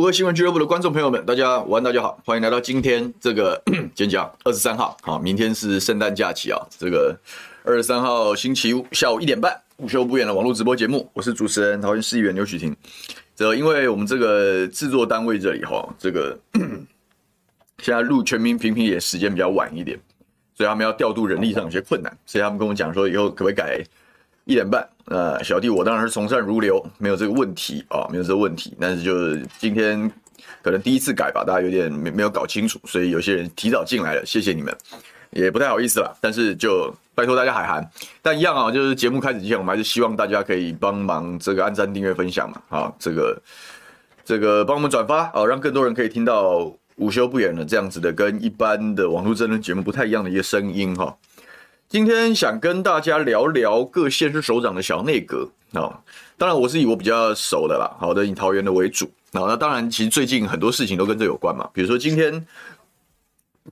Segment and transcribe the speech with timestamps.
[0.00, 3.62] 五二新闻俱乐部的观众朋友们，大家午安，大家好，欢迎来到今天这个
[3.94, 7.14] 今天讲二十三号，好，明天是圣诞假期啊，这个
[7.64, 12.74] 二十三号星期五下午一点半，午休不远的网络直播节目，我是主持人桃园市议员刘许婷。
[13.36, 16.38] 这因为我们这个制作单位这里哈，这个
[17.82, 20.00] 现在录全民评评也时间比较晚一点，
[20.54, 23.84] 所以他们要调度人力上有些困难，所以他们跟我讲说以后可不可以改
[24.44, 24.88] 一点半。
[25.06, 28.76] 呃，小弟我当然是从善如流，没有这个问题啊，没有这个问题。
[28.80, 30.10] 但是就是今天
[30.62, 34.72] 可能第一次改吧，大家有点没没有搞清楚，所以有些人提早进来了，谢谢你们，
[35.30, 36.16] 也不太好意思了。
[36.20, 37.84] 但是就拜托大家海涵。
[38.22, 43.42] 但一样啊，就是节目开始之前，我们还是希望大家可以帮忙这个按赞、订阅、分享嘛，啊，这个
[44.24, 51.16] 这个帮我们转发啊，让更多人可以听到午休不远的这样子的，跟一般的网络真人节目不太一样的一个声音哈。
[51.90, 55.98] 今天想跟大家聊聊各县市首长的小内阁啊，
[56.38, 62.46] 当然我是以我比较熟的啦，好的以桃园的为主啊，那当然其实最近很多事情都跟这有关嘛，比如说今天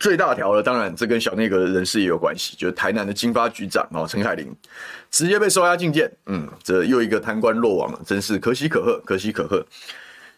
[0.00, 4.52] 最大条的，当然这跟小内阁的人事也有关系，就是台南的经发局长啊陈凯琳
[5.12, 9.64] 直接被收押禁见，嗯，这又一个贪官落网了，真是可喜可贺，可喜可贺。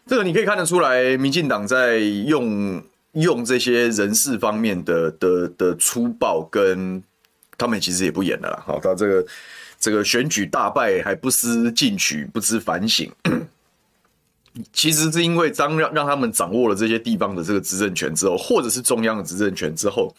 [0.07, 7.03] 这个你可以看得出来，民进党在用用这些人事方面的的的粗暴跟。
[7.61, 9.27] 他们其实也不演了啦，好，他这个
[9.79, 13.13] 这个选举大败还不思进取，不知反省，
[14.73, 20.15] 其实是因为当让让他们掌握了这些地方的这个执政权之后，或者是中央的执政权之后，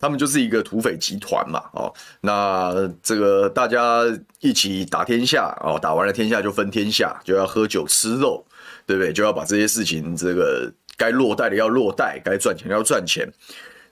[0.00, 4.02] 他们就是一个土匪集团嘛，哦，那这个大家
[4.40, 8.42] 一起打天下，哦，打完了天下就分天下，就要喝酒吃肉，
[8.86, 9.12] 对不对？
[9.12, 13.30] 就要把这些事情，这个该落袋的要落袋，该赚钱的要赚钱。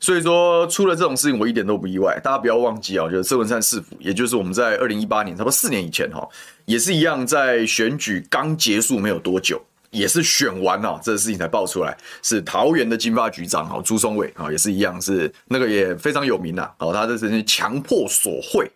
[0.04, 2.20] 所以说出了这种事情，我一点都不意外。
[2.22, 6.28] 大家不要忘记啊，就是郑文灿市府，也就是我们在二零一八年，差不多四年以前哈，
[6.66, 16.70] 也是一样，在选举刚结束没有多久，也是选完了，这个事情才爆出来，是桃园的经发局长哈朱松伟啊，也是一样，是那个也非常有名呐。
[16.80, 18.70] 哦，他这是强迫索贿，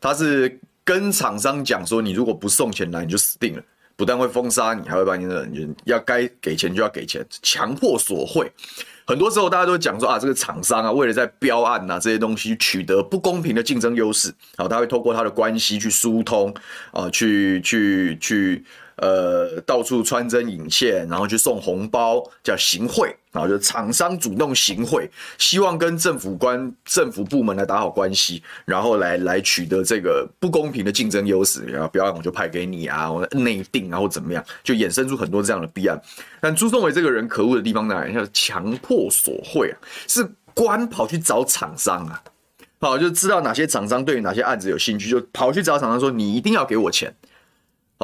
[0.00, 3.62] 他是跟厂商讲说，你如果不送钱来，你就死定了，
[3.96, 8.50] 不但会封杀你，还会把你的人要该给钱就要给钱，强迫索贿。
[9.06, 16.54] 很多时候，大家都讲说啊，这个厂商啊，为了在标案呐这些东西取得不公平的竞争优势，好，他会透过他的关系去疏通
[16.92, 18.64] 啊，去去去。
[18.96, 36.00] 呃，到处穿针引线，然后去送红包，叫行贿，然后就厂商主动行贿，希望跟政府官、政府部门来打好关系，然后来来取得这个不公平的竞争优势，然后标案我就派给你啊，我内定啊或怎么样，就衍生出很多这样的弊案。
[36.40, 38.14] 但朱松伟这个人可恶的地方在哪里？
[38.14, 39.76] 叫强迫索贿啊，
[40.06, 40.24] 是
[40.54, 42.22] 官跑去找厂商啊，
[42.78, 47.12] 好，就知道哪些厂商对哪些案子有兴趣，就跑去找厂商说，你一定要给我钱。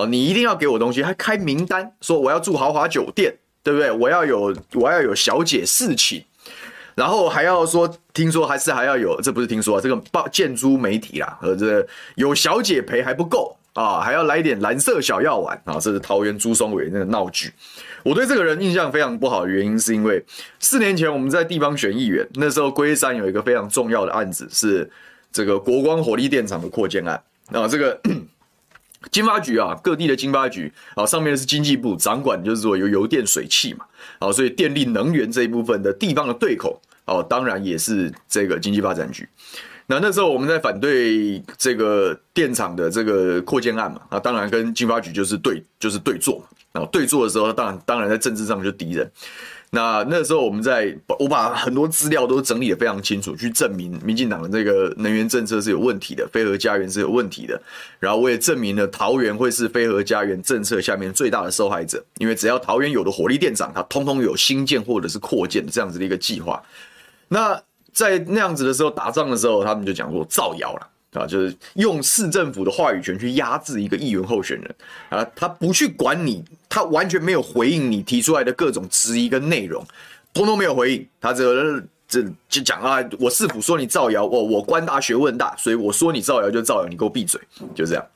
[0.06, 3.90] 你一定要给我东西，还开名单说我要住豪华酒店，对不对？
[3.90, 6.24] 我要有我要有小姐侍寝，
[6.94, 17.52] 然后还要说，听说还是还要有，这不是听说啊，这个报建筑媒体啦，和这有小姐陪还不够啊，还要来一点蓝色小药丸啊，这是桃园朱松伟那个闹剧。
[18.02, 20.24] 我对这个人印象非常不好的原因，是因为
[20.58, 24.90] 四年前我们在地方选议员，那时候龟山有一个非常重要的案子，是
[25.32, 27.22] 这个国光火力电厂的扩建案
[27.52, 28.00] 啊，这个。
[29.10, 33.84] 经发局啊，各地的经发局啊，上面是经济部掌管，就是说有油电水气嘛，
[34.18, 39.28] 啊，所以电力能源这一部分的地方的对口哦，当然也是这个经济发展局。
[39.86, 49.10] 那那时候我们在反对这个电厂的这个扩建案嘛，啊，当然跟经发局就是对，就是对坐嘛，啊，对坐的时候，当然当然在政治上就是敌人。
[49.72, 57.60] 那那时候我们在，我把很多资料都整理的非常清楚，去证明民进党的这个能源政策是有问题的，非核家园是有问题的。
[58.00, 66.60] 然后我也证明了桃园会是非核家园政策下面最大的受害者，因为只要桃园有的火力电厂，它通通有新建或者是扩建这样子的一个计划。
[67.28, 67.62] 那
[67.92, 70.88] 在那样子的时候打仗的时候，他们就讲说造谣了。
[71.12, 74.74] 啊，就是用市政府的话语权去压制一个议员候选人
[75.08, 79.84] 啊，他不去管你，他完全没有回应你提出来的各种质疑跟内容，
[80.32, 81.08] 通通没有回应。
[81.20, 87.40] 他只有这就讲啊，我市府说你造谣，我我官大学问大，所以我说你造谣就造谣，你给我闭嘴，
[87.74, 88.06] 就这样。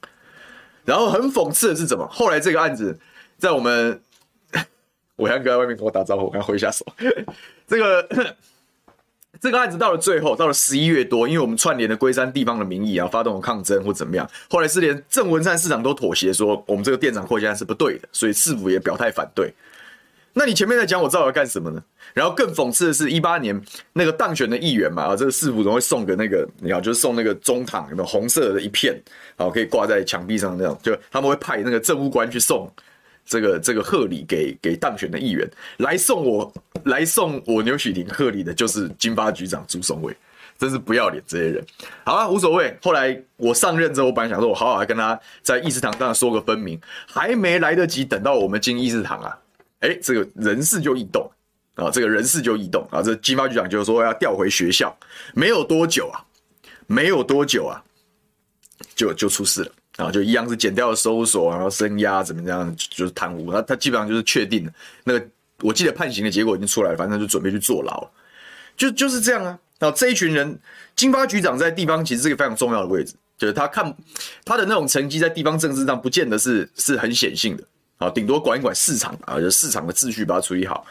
[0.85, 2.07] 然后很讽刺的是什么？
[2.09, 2.97] 后来这个案子
[3.39, 4.01] 在我们，
[5.19, 6.87] 暐瀚哥在外面跟我打招呼，我刚挥一下手，
[7.67, 8.37] 这个。
[9.41, 19.53] 这个案子到了最后，到了十一月多，因为我们串联了龟山地方的民意啊，发动了抗争或怎么样，后来是连郑文灿市长都妥协，说我们这个店长扩建案是不对的，所以市府也表态反对。
[20.37, 21.81] 那你前面在讲我造谣干什么呢？
[22.13, 23.61] 然后更讽刺的是，一八年
[23.93, 29.01] 那个当选的议员嘛，啊，这个市府总会送个那个，你好，就是送那个中堂有没有红色的一片，
[29.37, 32.69] 好，可以挂在墙壁上那种，就他们会派那个政务官去送
[33.27, 35.49] 这个这个贺礼给给当选的议员，
[35.79, 36.53] 来送我
[36.85, 40.15] 来送我牛煦庭贺礼的就是金发局长朱松伟，
[40.59, 41.65] 真是不要脸这些人。
[42.05, 42.77] 好了，无所谓。
[42.83, 49.39] 后来我上任之后，我本来想说我好好来跟他在议事堂上说个分明，还没来得及等到我们进议事堂啊，
[49.81, 51.31] 哎，这个人事就异动
[51.77, 54.95] 啊，这个人事就异动啊，这金发局长就说要调回学校，
[55.35, 56.23] 没有多久啊，
[56.87, 57.83] 没有多久啊，
[58.95, 59.73] 就就出事了。
[59.97, 63.53] 然后，就一样是剪掉了搜索，然后升压怎么样，就是贪污。
[63.53, 64.69] 他他基本上就是确定
[65.05, 65.27] 那个，
[65.61, 68.11] 我记得判刑的结果已经出来了，反正就准备去坐牢，
[68.77, 69.57] 就就是这样啊。
[69.79, 70.59] 然后这一群人，
[70.97, 73.95] 金发局长在地方其实是个非常重要的位置，就是他看
[74.45, 77.63] 他的那种成绩在地方政治上不见得是是很显性的
[78.05, 80.87] 啊，顶多管一管市场啊，就市场的秩序把它处理好。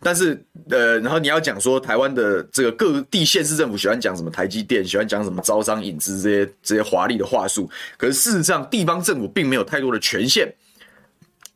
[0.00, 10.54] 但是，呃，然后你要讲说台湾的这个各地县市政府喜欢讲什么台积电，喜欢讲什么招商引资这些这些华丽的话术，可是事实上地方政府并没有太多的权限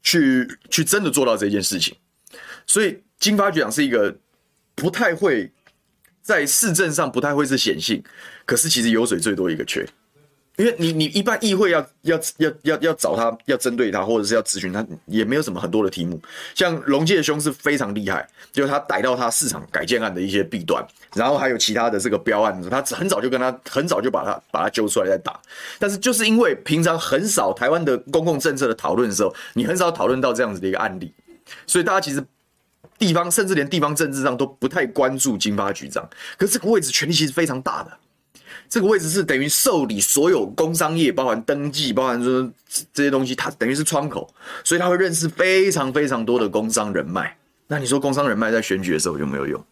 [0.02, 1.94] 去去真的做到这件事情，
[2.66, 4.12] 所以金发局长是一个
[4.74, 5.48] 不太会
[6.20, 8.02] 在市政上不太会是显性，
[8.44, 9.86] 可是其实油水最多一个缺。
[10.56, 16.20] 因为你你一般议会要要要要要找他要针对他或者是要咨询他，也没有什么很多的题目。
[16.54, 25.40] 像龙介兄是非常厉害，就是他逮到他市场改建案的一些弊端，然后还有其他的这个标案，他很早就跟他很早就把他把他揪出来再打。
[25.78, 31.12] 但是就是因为平常很少台湾的公共政策的讨论的时候，你很少讨论到这样子的一个案例，
[31.66, 32.22] 所以大家其实
[32.98, 36.06] 地方甚至连地方政治上都不太关注经发局长，
[36.36, 37.90] 可是这个位置权力其实非常大的。
[38.72, 42.50] 这个位置是等于受理所有工商业，包含登记，包含说
[42.90, 44.32] 这些东西，它等于是窗口，
[44.64, 47.36] 所以他会认识非常非常多的工商人脉。
[47.66, 49.62] 那你说工商人脉在选举的时候有没有用？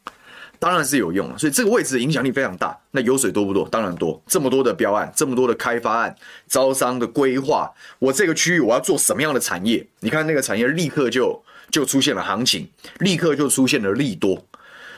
[0.59, 1.39] 当然是有用了。
[1.39, 2.79] 所以这个位置影响力非常大。
[2.91, 3.67] 那油水多不多？
[3.71, 4.23] 当然多。
[4.27, 6.15] 这么多的标案，这么多的开发案，
[6.47, 9.87] 招商的规划，我这个区域我要做什么样的产业？
[10.01, 12.69] 你看那个产业立刻就就出现了行情，
[12.99, 14.47] 立刻就出现了利多。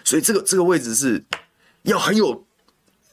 [0.02, 1.22] 所以这个这个位置是
[1.82, 2.44] 要很有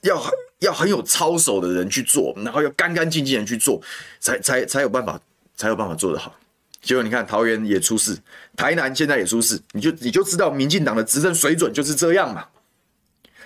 [0.02, 0.34] 要很。
[0.60, 3.82] 要很有操守的人去做，然后要干干净净的去做，
[4.20, 5.20] 才才才有办法，
[5.56, 6.36] 才有办法做得好。
[6.82, 8.18] 结果你看桃园也出事，
[8.56, 12.46] 台南现在也出事，你就你就知道民进党的执政水准就是这样嘛，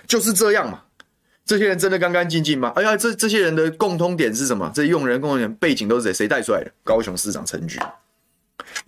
[0.06, 0.82] 就是这样嘛。
[1.44, 2.72] 这些人真的干干净净吗？
[2.74, 4.72] 哎呀，这这些人的共通点是什么？
[4.74, 6.14] 这用人共同点背景都是谁？
[6.14, 6.70] 谁带出来的？
[6.82, 7.78] 高雄市长陈菊，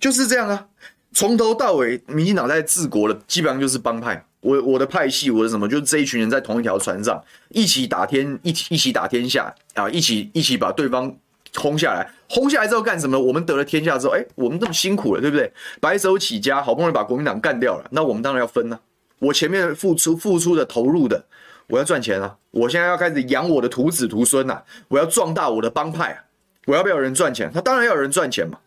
[0.01, 0.67] 就是这样啊。
[1.13, 4.27] 从头到尾，民进党在治国的基本上就是帮派。
[4.47, 11.13] 我我的派系，我的什么，就是这一群人在同一条船上，一起打天，一起一起打天下啊，一起一起把对方
[11.57, 12.09] 轰下来。
[12.29, 13.19] 轰下来之后干什么？
[13.19, 15.53] 我们得了天下之后，哎，我们这么辛苦了，对不对？
[15.81, 18.79] 白手起家，好不容易把国民党干掉了，那我们当然要分呢、
[19.19, 21.25] 我前面付出付出的投入的，
[21.67, 22.37] 我要赚钱啊！
[22.53, 26.23] 我现在要开始养我的徒子徒孙呐、我要壮大我的帮派啊！
[26.67, 27.51] 我要不要有人赚钱？
[27.53, 28.59] 他当然要有人赚钱嘛。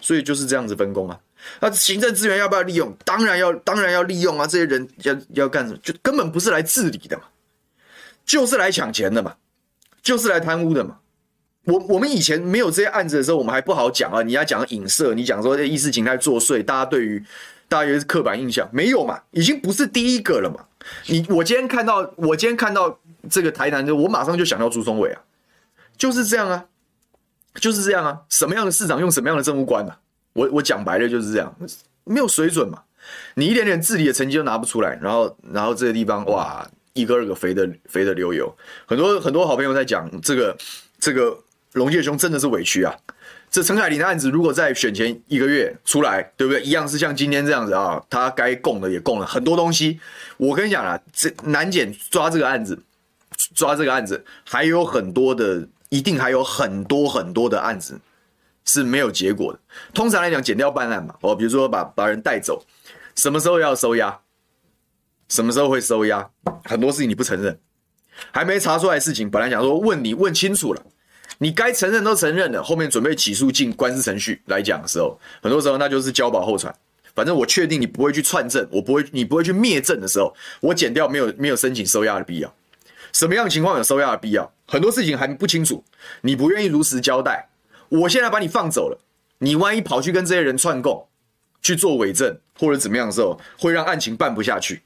[0.00, 1.16] 所以就是这样子分工啊。
[1.60, 2.96] 那行政资源要不要利用？
[3.04, 4.46] 当然要，当然要利用啊！
[4.46, 5.78] 这些人要要干什么？
[5.82, 7.24] 就根本不是来治理的嘛，
[8.24, 9.34] 就是来抢钱的嘛，
[10.02, 10.98] 就是来贪污的嘛。
[11.64, 14.22] 我我们以前没有这些案子的时候，我们还不好讲啊。
[14.22, 17.24] 你要讲影射，你讲说这意识形态作祟，大家对于
[17.68, 19.20] 大家也是刻板印象，没有嘛？
[19.30, 20.64] 已经不是第一个了嘛。
[21.06, 22.98] 你我今天看到，我今天看到
[23.30, 25.22] 这个台南，就我马上就想到朱松伟啊，
[25.96, 26.64] 就是这样啊，
[27.54, 28.22] 就是这样啊。
[28.28, 29.98] 什么样的市长用什么样的政务官啊？
[30.32, 31.54] 我我讲白了就是这样，
[32.04, 32.82] 没有水准嘛，
[33.34, 38.54] 你一点点治理的成绩都拿不出来，然后然后这个地方哇，一个二个肥的肥的流油，
[38.86, 40.56] 很多很多好朋友在讲这个
[40.98, 41.38] 这个
[41.72, 42.94] 龙介兄真的是委屈啊，
[43.50, 46.62] 这陈凯琳的案子如果在选前一个月出来，对不对？
[46.62, 50.00] 一样是像今天这样子啊，他该供的也供了很多东西，
[50.36, 52.78] 我跟你讲啊，这南检抓这个案子，
[53.54, 57.98] 抓这个案子还有很多的，一定还有很多很多的案子。
[58.64, 59.58] 是没有结果的。
[59.92, 62.64] 通常来讲，减掉办案嘛，哦，比如说把把人带走，
[63.14, 64.20] 什么时候要收押？
[65.28, 66.30] 什么时候会收押？
[66.64, 67.58] 很多事情你不承认，
[68.30, 70.82] 还没查出来事情，本来想说问你问清楚了，
[71.38, 76.74] 你该承认都承认了，后面准备起诉进官司程序来讲的时候，很多时候那就是交保候传。
[77.14, 82.54] 反正我确定你不会去串证，我不会，你不会去灭证的时候，我减掉没有没有申请收押的必要。
[83.12, 84.50] 什么样的情况有收押的必要？
[84.66, 85.84] 很多事情还不清楚，
[86.22, 87.50] 你不愿意如实交代。
[88.00, 88.98] 我现在把你放走了，
[89.38, 91.06] 你万一跑去跟这些人串供，
[91.60, 94.82] 去做伪证或者怎么样的时候，会让案情办不下去，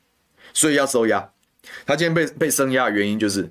[0.53, 1.31] 所以要收押。
[1.87, 3.49] 他今天被被声押的原因就是，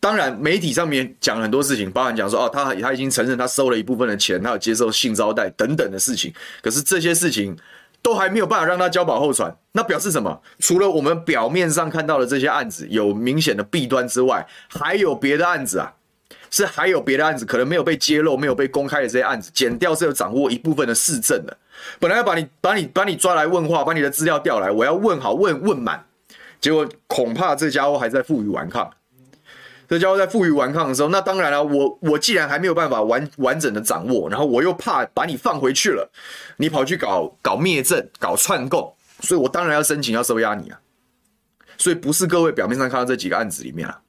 [0.00, 6.30] 当然媒体上面讲了很多事情，包含讲说哦，他他已经承认他收了一部分的钱，他有接受性招待等等的事情，
[6.62, 7.56] 可是这些事情
[8.02, 10.42] 都还没有办法让他交保候传，那表示什么？
[10.58, 15.94] 除了我们表面上看到的这些案子有明显的弊端之外，还有别的案子啊。
[16.50, 21.56] 是还有别的案子可能没有被揭露、没有被公开的这些案子，检调是有掌握一部分的事证的，
[21.98, 26.04] 本来要把你把你把你抓来问话，把你的资料调来，我要问好问问满，
[26.60, 28.90] 结果恐怕这家伙还在负隅顽抗。
[29.88, 36.08] 这家伙在负隅顽抗的时候，那当然了，我我既然还没有办法完完整的掌握，然后我又怕把你放回去了，
[36.58, 40.78] 你跑去搞搞灭证、搞串供，所以我当然要申请要收押你啊。
[41.76, 44.00] 所以不是各位表面上看到这几个案子里面啊，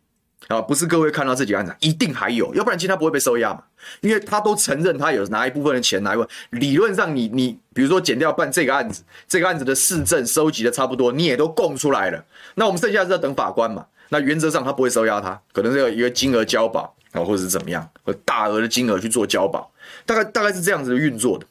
[0.47, 3.63] 啊，不是各位看到这几个案子，一定还有，要不然今天他不会被收押嘛，
[4.01, 13.85] 因为他都承认他有拿一部分的钱来问，理论上你你比如说减掉办这个案子，这个案子的市政收集的差不多，你也都供出来了，那我们剩下是要等法官嘛。
[14.09, 19.71] 那原则上他不会收押他，可能是有一个金额交保啊，或者是怎么样，或大额的金额去做交保，
[20.05, 21.45] 大概大概是这样子的运作的。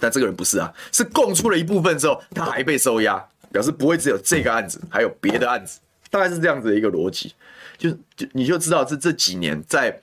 [0.00, 5.78] 但这个人不是啊，是供出了一部分之后，他还被收押，表示不会只有这个案子，还有别的案子，
[6.10, 7.32] 大概是这样子的一个逻辑。
[7.78, 9.98] 就就你就知道这这几年在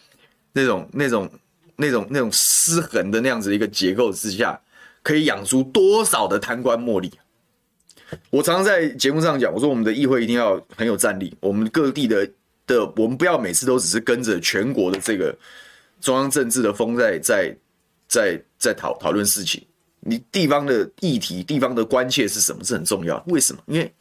[0.54, 1.30] 那种那种
[1.76, 4.60] 那种那种失衡的那样子一个结构之下，
[5.04, 7.12] 可以养出多少的贪官墨吏。
[8.30, 12.26] 我常常在节目上讲，我说我们的议会一定要很有战力，我们各地的
[12.66, 15.36] 的，我们不要每次都只是跟着全国的这个
[16.00, 17.56] 中央政治的风在在
[18.08, 19.66] 在在讨讨论事情。
[20.08, 22.64] 你地方的议题、地方的关切是什么？
[22.64, 23.22] 是很重要。
[23.28, 23.62] 为什么？
[23.66, 23.92] 因为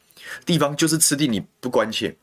[0.44, 2.14] 地方就是吃定你不关切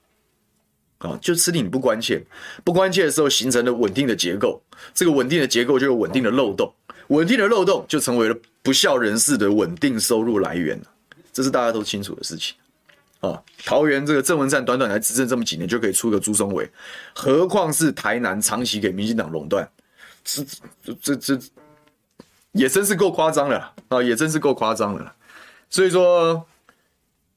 [1.01, 2.23] 啊，就吃定你不关切，
[2.63, 4.61] 不关切的时候形成了稳定的结构，
[4.93, 6.71] 这个稳定的结构就有稳定的漏洞，
[7.07, 10.79] 稳定的漏洞就成为了不肖人士的稳定收入来源。
[11.33, 12.55] 这是大家都清楚的事情，
[13.21, 16.69] 啊，桃园这个郑文灿短短来执政这么几年就可以出个朱松伟，
[17.15, 19.67] 何况是台南长期给民进党垄断，
[20.23, 20.43] 这
[20.83, 21.39] 这这这
[22.51, 25.15] 也真是够夸张了啊，也真是够夸张了。
[25.69, 26.45] 所以说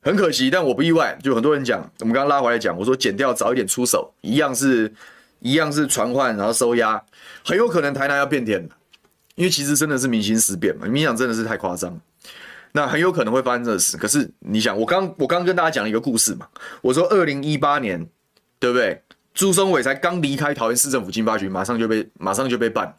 [0.05, 4.93] 很可惜，但我不意外，就很多人讲，我们刚刚拉回来讲，我说减掉早一点出手，一样是
[5.41, 7.03] 一样是传唤然后收押，
[7.43, 8.69] 很有可能台南要变天了，
[9.35, 11.99] 因为其实真的是民心思变嘛，民想真的是太夸张。
[12.73, 16.47] 那很有可能会发生这事，可是你想，我刚我刚跟大家讲了一个故事嘛，
[16.83, 18.07] 我说二零一八年，
[18.59, 19.01] 对不对？
[19.33, 22.97] 朱松伟才刚离开桃园市政府经发局，马上就被马上就被办。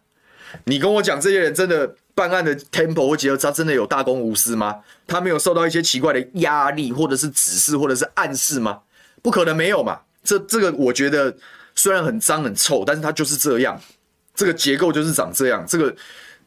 [0.63, 4.77] 你跟我讲，这些人真的办案的 tempo 或结合，他真的有大公无私吗？
[5.05, 8.79] 他没有受到一些奇怪的压力，或者是指示，或者是暗示吗？
[9.21, 9.99] 不可能没有嘛。
[10.23, 11.35] 这这个我觉得
[11.75, 13.79] 虽然很脏很臭，但是他就是这样，
[14.33, 15.95] 这个结构就是长这样，这个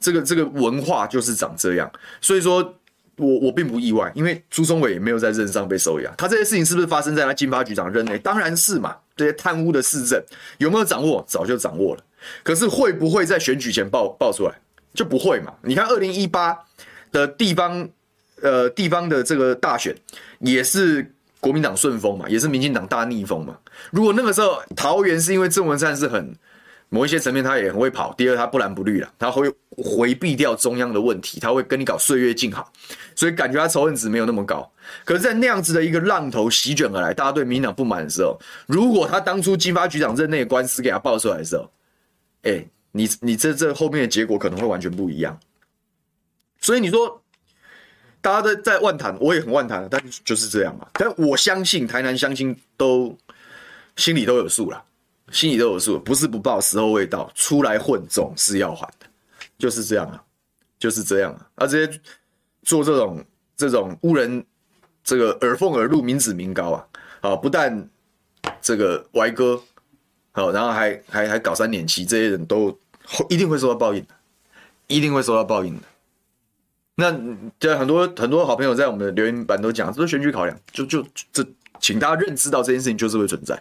[0.01, 1.89] 这个这个文化就是长这样，
[2.21, 2.75] 所以说。
[3.21, 6.09] 我我并不意外，因为朱松伟也没有在任上被收押。
[6.17, 8.17] 他这些事情是不是发生在他金发局长任内？
[8.17, 8.95] 当然是嘛。
[9.17, 10.23] 这些贪污的事证
[10.59, 11.25] 有没有掌握？
[11.27, 12.05] 早就掌握了。
[12.45, 14.55] 可是会不会在选举前爆爆出来？
[14.99, 15.55] 就不会嘛。
[15.63, 16.59] 你看二零一八
[17.13, 17.89] 的地方，
[18.43, 19.95] 呃，地方的这个大选
[20.41, 23.57] 也是国民党顺风嘛，也是民进党大逆风嘛。
[23.91, 26.35] 如果那个时候桃园是因为郑文灿是很。
[26.91, 28.15] 某一些层面，他也很会跑。
[28.15, 32.73] 第二，他不蓝不绿了，他会回避掉中央的问题，他会跟你搞岁月静好，
[33.15, 34.73] 所以感觉他仇恨值没有那么高。
[35.05, 41.71] 可是，在那样子的一个浪头席卷而来，大家对民进党不满的时候，如果他当初金发局长任内的官司给他爆出来的时候，
[42.45, 42.65] 哎、
[42.99, 45.39] 你你这这后面的结果可能会完全不一样。
[46.61, 47.23] 所以你说，
[48.21, 50.89] 大家都在万谈，我也很万谈，但就是这样嘛。
[50.93, 53.17] 但我相信台南乡亲都
[53.97, 54.85] 心里都有数了。
[55.31, 59.07] 心里都有数，不是不报，时候未到，出来混总是要还的，
[59.59, 60.25] 就是这样啊，
[60.79, 61.47] 就是这样啊。
[61.57, 62.01] 啊，这些
[62.63, 63.23] 做这种
[63.55, 64.43] 这种污人
[65.05, 66.87] 这个耳奉耳禄、民脂民膏啊，
[67.21, 67.87] 啊，不但
[68.63, 69.63] 这个歪哥，
[70.33, 72.75] 好，然后还还还搞三年期，这些人都
[73.29, 74.15] 一定会受到报应的，
[74.87, 75.83] 一定会受到报应的。
[76.97, 77.17] 那
[77.61, 81.47] 这很多很多好朋友在我们的留言板都讲，这是选举考量，就就这，
[81.81, 83.61] 请大家认知到这件事情就是会存在。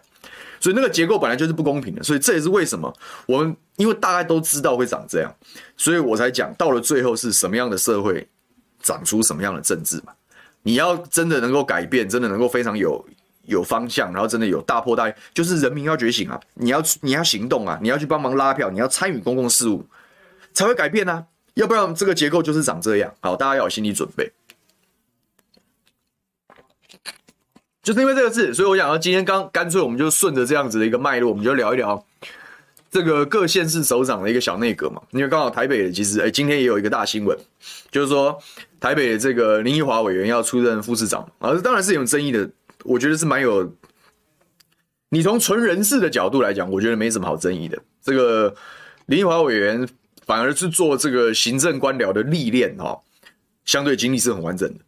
[0.59, 2.91] 所以那个结构本来就是不公平的，所以这也是为什么
[3.27, 5.31] 我们因为大概都知道会长这样，
[5.77, 8.27] 所以我才讲到了最后是什么样的社会
[8.81, 10.13] 长出什么样的政治嘛。
[10.63, 13.07] 你要真的能够改变，真的能够非常有
[13.47, 16.39] 有方向，然后真的有大破大，就是人民要觉醒啊！
[16.53, 17.79] 你要你要行动啊！
[17.81, 19.85] 你要去帮忙拉票，你要参与公共事务，
[20.53, 21.25] 才会改变啊！
[21.55, 23.13] 要不然这个结构就是长这样。
[23.21, 24.31] 好，大家要有心理准备。
[27.81, 32.05] 就是因为这个事，所以我想要今天刚干脆我们就顺着这样子的一个脉络，我们就聊一聊
[32.91, 35.01] 这个各县市首长的一个小内阁嘛。
[35.11, 37.37] 因为刚好台北其实哎，今天也有一个大新闻，
[37.89, 38.37] 就是说
[38.79, 42.49] 台北这个林奕华委员要出任副市长啊，这当然是有争议的。
[42.83, 43.73] 我觉得是蛮有，
[45.09, 47.77] 你从纯人事的角度来讲，我觉得没什么好争议的。
[48.01, 48.53] 这个
[49.07, 49.87] 林华委员
[50.25, 52.97] 反而是做这个行政官僚的历练哈，
[53.65, 54.79] 相对经历是很完整的。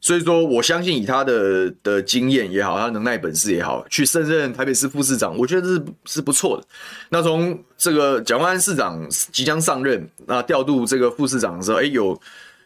[0.00, 6.66] 所以说，我相信以他的的经验也好，他能耐本事也好，去胜任台北市副市长，我觉得是是不错的。
[7.08, 12.20] 那从这个蒋万安市长即将上任，那调度这个副市长的时候，哎，有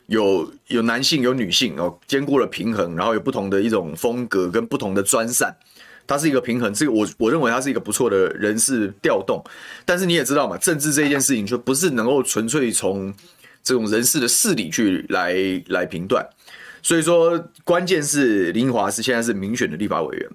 [0.08, 5.54] 有有男性有女性哦，兼顾了平衡，然后有不同的一种风格跟不同的专擅，
[6.06, 9.44] 它是一个平衡，这个我我认为它是一个不错的人事调动。
[9.84, 13.14] 但是你也知道嘛，政治这件事情就不是能够纯粹从
[13.62, 15.34] 这种人事的势力去来
[15.68, 16.26] 来评断。
[16.82, 20.30] 所以说，关键是林华是现在是民选的立法委员。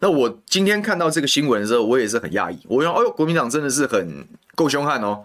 [0.00, 2.58] 那我今天看到这个新闻的时候，我也是很讶异。
[2.68, 5.22] 我说：“哎呦，国民党真的是很够凶悍哦！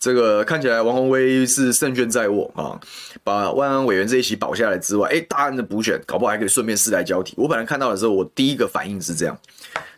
[0.00, 2.80] 这个看起来王宏威是胜券在握啊，
[3.22, 7.34] 把万安委员这一席保下来之外，哎，大案的补选搞不好还可以顺便世代交替。
[7.36, 9.38] 我本来看到的时候，我第一个反应是这样，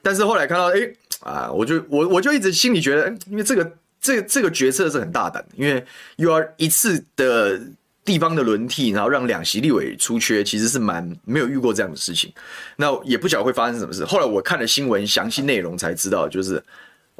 [0.03, 0.81] 但是后来看到，哎
[1.21, 5.83] 啊，我就我我就一直心里觉得，因为这个这个、这个决策是很大胆的，因为
[6.17, 7.59] 又要一次的。”
[8.05, 12.33] 地方的轮替，然后让两席立委出缺，其实是蛮没有遇过这样的事情。
[12.75, 14.05] 那也不晓得会发生什么事。
[14.05, 16.61] 后来我看了新闻详细内容才知道，就是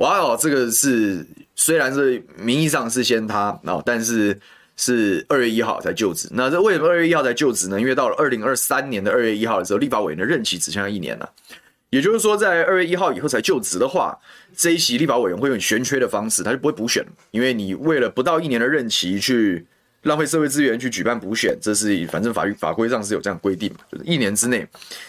[0.03, 4.37] 哇哦，这个是虽然是名义上是先他，啊但是
[4.77, 6.29] 是二月一号才就职。
[6.33, 7.81] 那这为什么二月一号才就职呢？
[7.81, 11.31] 因为到了二零二三年的二月一号的时候，立法委员的任期只剩下一年了。
[11.91, 14.19] 也就是说，在二月一号以后才就职的话，
[14.57, 19.65] 这一席立法委员会用悬缺的方式，他就不会补选，因为你为了不到一年的任期去。
[20.03, 24.67] 浪费社会资源去举办补选，这是反正法律法规上是有这样规定嘛，就是一年之内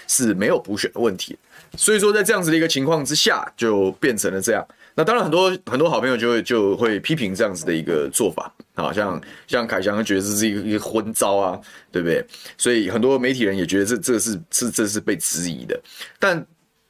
[0.07, 1.35] 是没有补选的问题。
[1.75, 4.63] 所以说，在这样子的一个情况之下，就变成了这样。
[4.95, 11.59] 那当然，很多很多好朋友就会就会批评这样子的一个做法，啊，像像凯翔觉得这是一个一个昏招啊，
[11.91, 12.25] 对不对？
[12.57, 15.79] 所以很多媒体人也觉得这这个是是这是被质疑的。
[16.19, 16.45] 但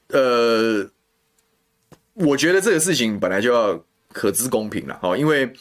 [0.10, 0.86] 呃，
[2.14, 3.80] 我觉得这个事情本来就要
[4.12, 5.52] 可知公平了，哈，因为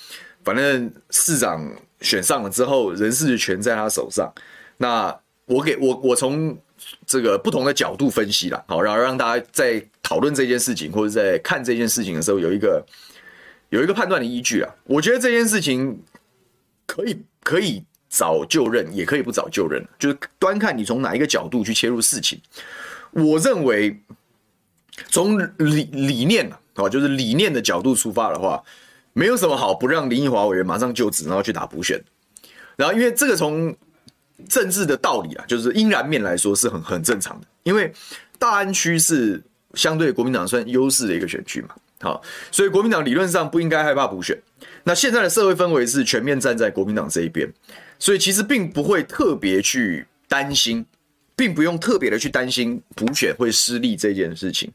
[0.44, 1.70] 反正市长。
[2.02, 4.28] 选上了之后，人事权在他手上。
[4.76, 6.58] 那我给我我从
[7.06, 12.84] 这个不同的角度分析了，好，然后让大家在讨论这件事情或者在看这件事情的时候，有一个
[13.70, 14.74] 有一个判断的依据啊。
[14.84, 16.02] 我觉得这件事情
[16.86, 22.40] 可以可以早就任，也可以不早就任，就是端看你从哪一个角度去切入事情。
[23.10, 24.00] 我认为
[25.08, 28.62] 从理理念啊，就是理念的角度出发的话。
[29.14, 32.02] 没有什么好不让林奕华委员马上就职，然后去打补选。
[32.76, 33.76] 然后，因为这个从
[34.48, 37.46] 政治的道理啊，就是阴然面来说是很很正常的。
[37.62, 37.92] 因为
[38.38, 39.42] 大安区是
[39.74, 41.68] 相对国民党算优势的一个选区嘛，
[42.00, 44.36] 好，所以国民党理论上不应该害怕补选。
[44.84, 47.48] 那现在的社会氛围是全面站在国民党这一边，
[47.98, 50.84] 所以其实并不会特别去担心，
[51.36, 54.70] 并不用特别的去担心补选会失利这件事情。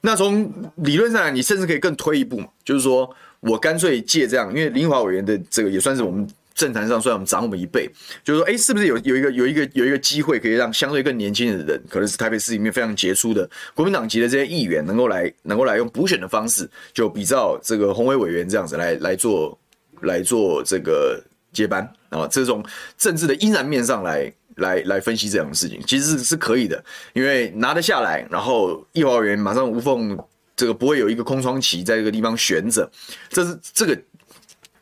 [0.00, 3.14] 那从理论上来，你甚至可以更推一步嘛，就是说。
[3.40, 7.88] 我干脆借这样，因为林华委员的这个也算是我们政坛上虽然我们长我们一辈，
[8.24, 19.56] 就是说，哎，是不是有有一个有一个有一个机会，可以让相对更年轻的人，可能是台北市里面非常杰出的国民党籍的这些议员，能够来能够来用补选的方式，就比照这个鸿薇委员这样子来来做
[20.00, 22.64] 来做这个接班啊，这种
[22.96, 30.18] 政治的阴然面上来来来分析这样的事情，其实是是可以的，因为拿得下来，然后立华委员马上无缝。
[30.58, 32.90] 这个不会有一个空窗期在这个地方悬着，
[33.28, 33.94] 这是这个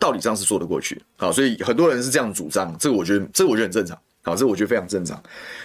[0.04, 5.18] 道理上是说得过去，好，所以很多人是这样主张，这个我觉得这个我觉得很正常，好，这我觉得非常正常。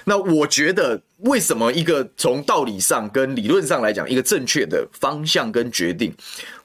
[0.06, 6.16] 那我觉得为什么一个从道理上跟理论上来讲一个正确的方向跟决定，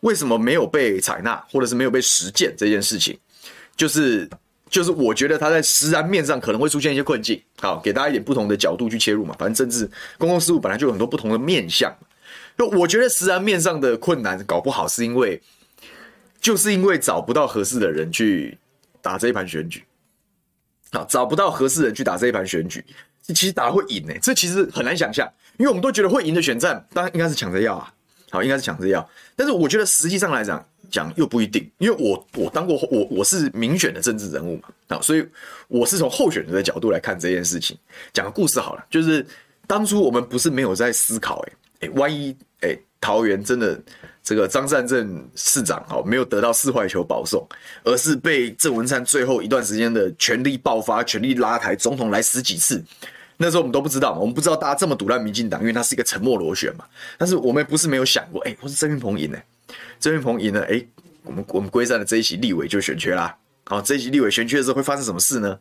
[0.03, 3.19] 为什么没有被采纳或者是没有被实践这件事情，
[3.77, 4.31] 就是
[4.71, 11.93] 就是我觉得他在实然面上可能会出现一些困境，好，给大家一点不同的角度去切入嘛，反正政治公共事务本来就有很多不同的面向。
[12.57, 15.43] 就我觉得实然面上的困难搞不好是因为，
[16.45, 18.59] 就是因为找不到合适的人去
[19.01, 19.83] 打这一盘选举，
[20.93, 22.85] 好，找不到合适人去打这一盘选举，
[23.29, 25.27] 其实打会赢呢，这其实很难想象，
[25.57, 27.91] 因为我们都觉得会赢的选战，当然应该是抢着要啊，
[28.29, 35.27] 好，应该是抢着要，但是我觉得实际上来讲讲又不一定，因为我我当过我我是民选的政治人物嘛，好，所以
[35.69, 37.75] 我是从候选人的角度来看这件事情，
[38.13, 39.27] 讲个故事好了，就是
[39.67, 41.41] 当初我们不是没有在思考
[41.81, 41.89] 诶。
[41.95, 43.83] 万一哎，桃园真的
[44.25, 47.47] 这个张善政市长哦，没有得到四坏球保送，
[47.85, 52.83] 而是被郑文灿最后一段时间的全力爆发、全力拉抬总统来十几次，
[53.37, 56.87] 那时候我们都不知道嘛，我们不知道大家这么赌烂民进党，因为他是一个沉默螺旋嘛。
[57.19, 59.39] 但是我们不是没有想过，哎，或是曾运鹏赢呢？
[60.01, 60.83] 曾运鹏赢了，哎，
[61.23, 63.37] 我们我们龟山的这一席立委就选缺啦。
[63.67, 65.59] 好，这一席立委选缺的时候会发生什么事呢？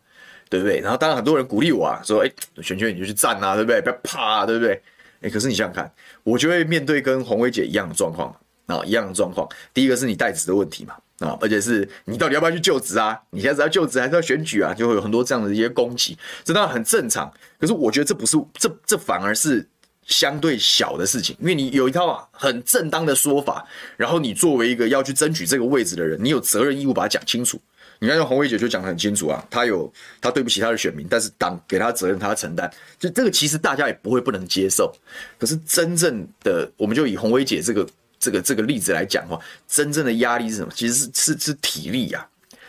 [0.49, 0.79] 对不对？
[0.79, 3.81] 然后当然很多人鼓励我啊，说哎，选缺你就去战啊，对不对？
[3.81, 4.81] 不要怕啊，对不对？
[5.21, 5.91] 哎，可是你想想看，
[6.23, 8.33] 我就会面对跟鸿薇姐一样的状况
[8.65, 9.47] 啊，一样的状况。
[9.73, 13.19] 第一个是你代职的问题嘛，啊，而且是你到底要不要去就职啊？
[13.29, 14.73] 你现在是要就职还是要选举啊？
[14.73, 17.31] 就会有很多这样的一些攻击，这当然很正常。
[17.59, 19.67] 可是我觉得这不是，这这反而是
[20.05, 23.65] 相对小的事情，因为你有一套很正当的说法，
[23.97, 27.59] 然后你作为一个要去争取这个位置的人，你有责任义务把它讲清楚。
[27.99, 32.69] 你看，像红薇姐就讲得很清楚啊，她有她对不起她的选民，但是党给她责任，她承担。
[32.99, 34.93] 就这个其实大家也不会不能接受。
[35.39, 37.87] 可是真正的，我们就以红薇姐这个
[38.23, 40.71] 这个这个例子来讲的话，真正的压力是什么？
[40.73, 42.25] 其实是是是体力啊，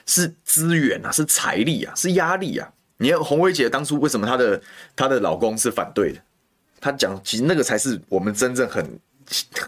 [0.07, 2.69] 是资源啊，是财力啊，是压力啊。
[2.97, 4.61] 你看洪薇姐当初为什么她的
[4.97, 6.21] 她的老公是反对的？
[6.81, 9.01] 她讲，其实那个才是我们真正很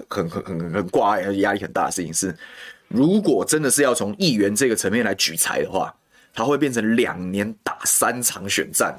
[0.09, 2.37] 很很很很挂碍、压力很大的事情是。
[2.89, 5.93] 如果真的是要从议员这个层面来举财的话，
[6.33, 8.97] 他会变成两年打三场选战，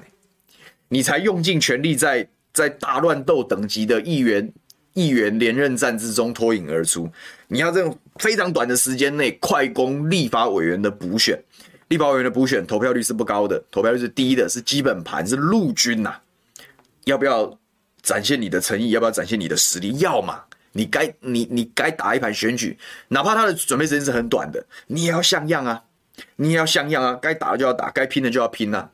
[0.89, 4.51] 你才用尽全力在在大乱斗等级的议员
[4.97, 7.07] 议员连任战之中脱颖而出。
[7.47, 7.83] 你要在
[8.15, 11.39] 非常短的时间内快攻立法委员的补选，
[11.89, 16.15] 立法委员的补选投票率是不高的，投票率是低的，是基本盘，是陆军呐。
[17.03, 17.55] 要不要
[18.01, 18.89] 展现你的诚意？
[18.89, 19.95] 要不要展现你的实力？
[19.99, 20.43] 要嘛。
[20.73, 25.81] 你该你你该打一盘选举，哪怕他的准备时间是很短的，你也要像样啊，
[26.35, 28.89] 你也要像样啊，该打就要打，该拼的就要拼啊。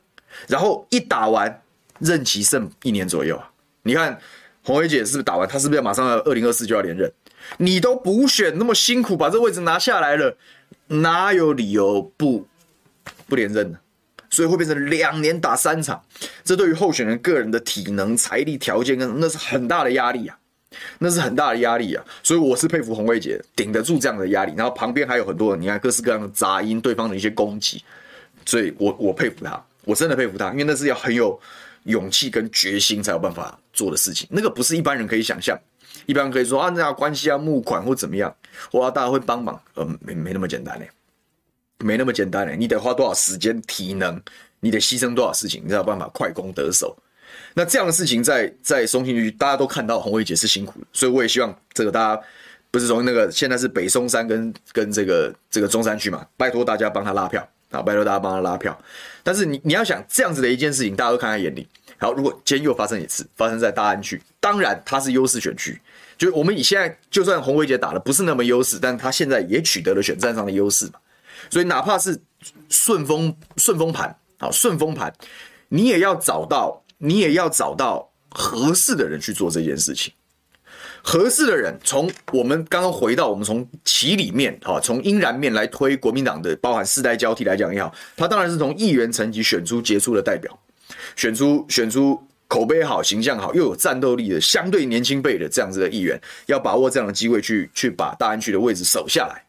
[0.48, 1.62] 然后一打完，
[1.98, 3.50] 任期剩一年左右啊。
[3.82, 4.18] 你看
[4.64, 7.12] 红薇姐是不是打完，她是不是要马上要二零二四就要连任？
[7.58, 10.36] 你都补选那么辛苦，把这位置拿下来了，
[10.88, 12.46] 哪有理由不
[13.28, 13.78] 不连任呢？
[14.30, 16.02] 所以会变成两年打三场，
[16.42, 20.36] 这对于候选人个人的体能、财力条件跟那是很大的压力啊。
[20.98, 27.80] 那是很大的压力啊，所以我是佩服红薇姐顶得住这样的压力，然后旁边还有很多人，你看各式各样的杂音，对方的一些攻击，
[28.44, 31.38] 所以我我佩服她，我真的佩服她，因为那是要很有
[31.84, 35.58] 勇气跟决心才有办法做的事情，那个不是一般人可以想象，
[36.06, 38.34] 一般人可以说啊，那关系啊，募款或怎么样，
[38.72, 40.90] 哇，大家会帮忙，呃，没没那么简单嘞，
[41.78, 44.20] 没那么简单嘞，你得花多少时间、体能，
[44.60, 46.96] 你得牺牲多少事情，你才有办法快攻得手。
[47.52, 52.22] 那这样的事情在在松信区大家都看到红卫姐是辛苦的，所以我也希望这个大家
[52.70, 57.46] 不是从那个现在是北松山跟跟这个这个中山区嘛，拜托大家帮他拉票。
[57.74, 58.78] 啊，拜托大家帮他拉票。
[59.22, 61.66] 但是你你要想这样子的一件事情，大家都看在眼里。
[61.98, 65.80] 好，如果今天又发生一次，发生在大安区，当然它是优势选区，
[66.16, 70.94] 就我们以现在就算洪薇姐打的不是那么优势，但她现在也取得了选战上的优势嘛。
[71.50, 72.20] 所以哪怕是
[72.68, 75.12] 顺风顺风盘，好顺风盘，
[75.68, 76.80] 你也要找到。
[76.96, 80.14] 你也要找到合适的人去做这件事情。
[81.06, 90.58] 合适的人，从我们刚刚回到我们从其里面啊，从阴然面来推国民党的，包含世代交替来讲也好，他当然是从议员层级选出杰出的代表，
[91.14, 99.44] 选出选出口碑好、形象好又有战斗力的相对年轻辈的这样子的议员，要把握这样的机会去去把大安区的位置守下来。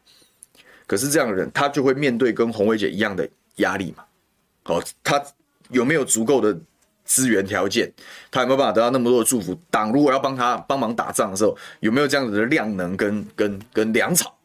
[0.86, 4.04] 可是这样的人，他就会面对跟红薇姐一样的压力嘛？
[4.62, 5.20] 好，他
[5.70, 6.54] 有没有足够的？
[7.06, 7.90] 资源条件，
[8.30, 9.58] 他有没有办法得到那么多的祝福？
[9.70, 14.36] 党如果要帮他帮忙打仗的时候，有没有这样子的量能跟跟跟粮草？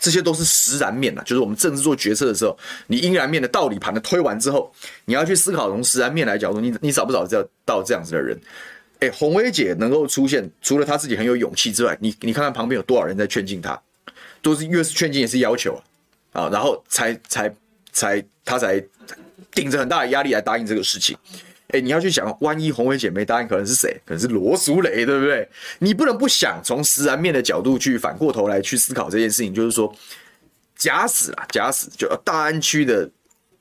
[0.00, 4.72] 这些都是实然面呐，就是我们政治做决策的时候，你应然面的道理盘的推完之后，
[5.06, 8.38] 你要去思考从实然面来角度，你你找不找得到这样子的人？
[9.00, 13.80] 哎，红薇姐能够出现，除了她自己很有勇气之外，你你看看旁边有多少人在劝进她，
[14.40, 15.80] 都是越是劝进也是要求
[16.32, 17.52] 啊，啊，然后才才
[17.92, 18.80] 才她才
[19.52, 21.16] 顶着很大的压力来答应这个事情。
[21.68, 24.00] 哎，你要去想，万一洪薇姐没答应，可能是谁？
[24.06, 25.46] 可能是罗淑蕾，对不对？
[25.78, 29.52] 你不能不想从实然面的角度去反过头来去思考这件事情。
[29.52, 29.94] 就是说，
[30.76, 33.10] 假使啊，假使就大安区的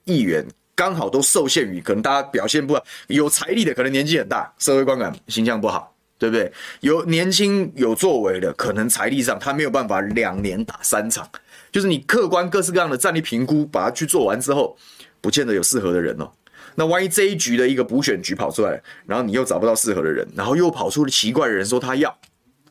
[0.05, 6.49] 议员刚好都受限于可能大家表现不好，有财力的可能年纪很大，社会观感形象不好，对不对？
[6.79, 11.29] 有年轻有作为的，可能财力上他没有办法两年打三场。
[11.73, 14.77] 就是你客观各式各样的战力评估，把它去做完之后，
[15.19, 16.31] 不见得有适合的人哦。
[16.79, 22.15] 那万一这一局的一个补选局跑出来，然后你又找不到适合的人，然后又跑出了奇怪的人说他要，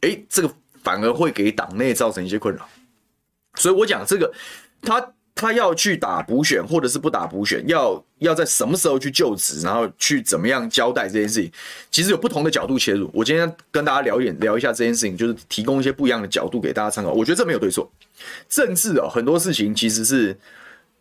[0.03, 0.49] 诶，这个
[0.85, 2.69] 反而会给党内造成一些困扰。
[3.57, 4.33] 所以我讲这个，
[4.81, 11.51] 他他要去打补选，或者是不打补选，要要在什么时候去就职，然后去怎么样交代这件事情，
[11.91, 13.11] 其实有不同的角度切入。
[13.13, 17.11] 我今天跟大家聊一点，聊一下这件事情，就是提供一些不一样的角度给大家参考。
[17.11, 17.91] 我觉得这没有对错，
[18.49, 20.39] 政治啊，很多事情其实是，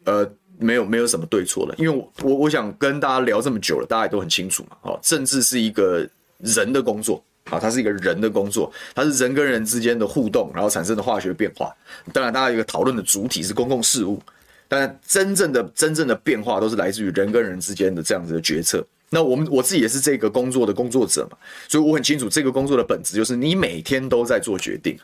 [0.06, 0.28] 呃。
[0.60, 4.78] 没有没有什么对错的，因为我我我想跟大家聊这么久了，大家也都很清楚嘛。
[4.82, 6.08] 哦，政治是一个
[6.40, 11.74] 人的工作啊，它是一个人的工作，它是人跟人之间的互动，然后产生的化学变化。
[12.14, 14.22] 当然，大家一个讨论的主体是公共事务，
[14.68, 18.86] 但真正的真正的变化都是来自于人跟人之间的这样子的决策。
[19.10, 21.38] 那我们我自己也是这个工作的工作者嘛，
[21.68, 24.98] 所以我很清楚这个工作的本质就是你每天都在做决定。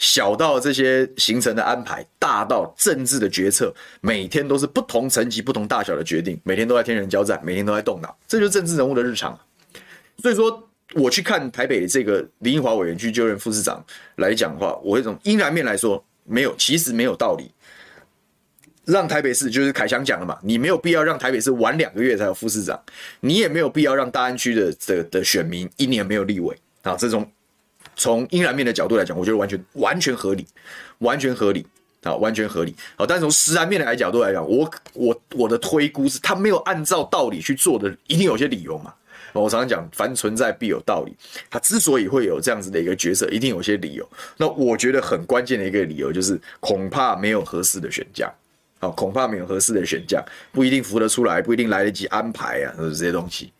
[0.00, 9.38] 小到这些行程的安排，大到政治的决策，每天都是不同层级、不同大小的决定，每天都在天人交战，每天都在动脑，这就是政治人物的日常。
[10.18, 13.84] 所以说，我去看台北这个林英华委员去就任副市长
[14.16, 17.52] 来讲的话，我会从阴然面来说，没有，其实没有道理。
[18.86, 22.82] 让台北市就是凯翔讲了嘛，你没有必要让台北市晚两个月才有副市长，
[23.20, 26.96] 你也没有必要让大安区的的的选民一年没有立委啊。
[26.96, 27.30] 这种
[28.00, 30.46] 从阴燃面的角度来讲，我觉得完全完全合理，
[31.00, 31.66] 完全合理
[32.02, 32.74] 啊，完全合理。
[32.96, 38.94] 好，但是从实燃面的角度来讲，我我我的推估是他没有按照道理去做的，一定有些理由嘛。
[39.34, 41.14] 我常常讲，凡存在必有道理。
[41.50, 44.08] 他之所以会有这样子的一个角色，一定有些理由。
[44.38, 48.32] 那我觉得很关键的一个理由就是，恐怕没有合适的选将。
[48.78, 53.52] 好，恐怕没有合适的选将，不一定扶得出来，不一定来得及安排啊，这些东西。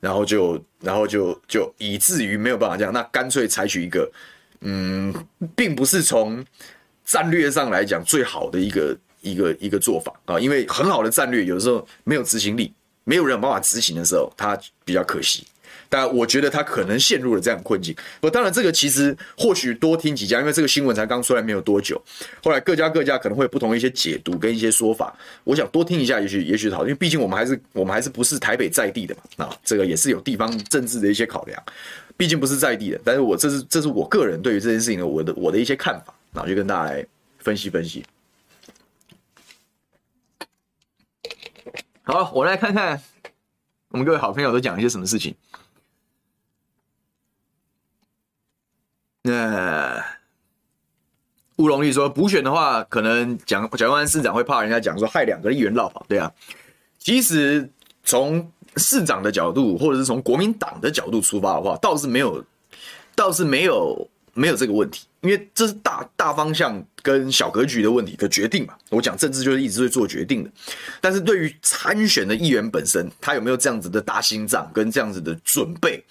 [0.00, 2.92] 然后就，然后就，就以至于没有办法这样。
[2.92, 4.10] 那干脆采取一个，
[4.60, 5.14] 嗯，
[5.56, 6.44] 并不是从
[7.04, 12.72] 战略上来讲最好的一个一个一个做法啊，因为很好的战略有时候没有执行力。
[13.04, 15.46] 没有人有办法执行的时候，他比较可惜。
[15.88, 17.94] 但我觉得他可能陷入了这样的困境。
[18.20, 22.00] 不，当然这个其实或许多听几家，因为这个新闻才刚出来没有多久，
[22.42, 25.16] 后来各家各家可能会有不同的一些解读跟一些说法。
[25.44, 31.62] 我想多听一下，也许也许好，因为毕竟我们还是我们还是不是台北在地的嘛，啊，这个也是有地方政治的一些考量。
[32.16, 37.06] 毕竟不是在地的，但是我这是这是我个人对于这件事情的我的我的一些看法，那我就跟大家来
[37.38, 38.04] 分析分析。
[42.02, 43.00] 好，我来看看
[43.90, 45.34] 我们各位好朋友都讲一些什么事情。
[49.28, 50.04] 那
[51.56, 56.32] 乌龙玉说，补选的话，可能蒋蒋万市长会怕人家讲说害两个议员落跑，对啊。
[56.98, 57.70] 其实
[58.02, 62.44] 从市长的角度，或者是从国民党的角度出发的话，倒是没有，
[63.14, 64.08] 倒是没有。
[64.34, 68.74] 没有这个问题，因为这是大大方向跟小格局的问题的决定嘛。
[68.88, 70.50] 我讲政治就是一直会做决定的，
[71.00, 76.04] 但是对于参选的议员本身，他有没有这样子的大心脏跟这样子的准备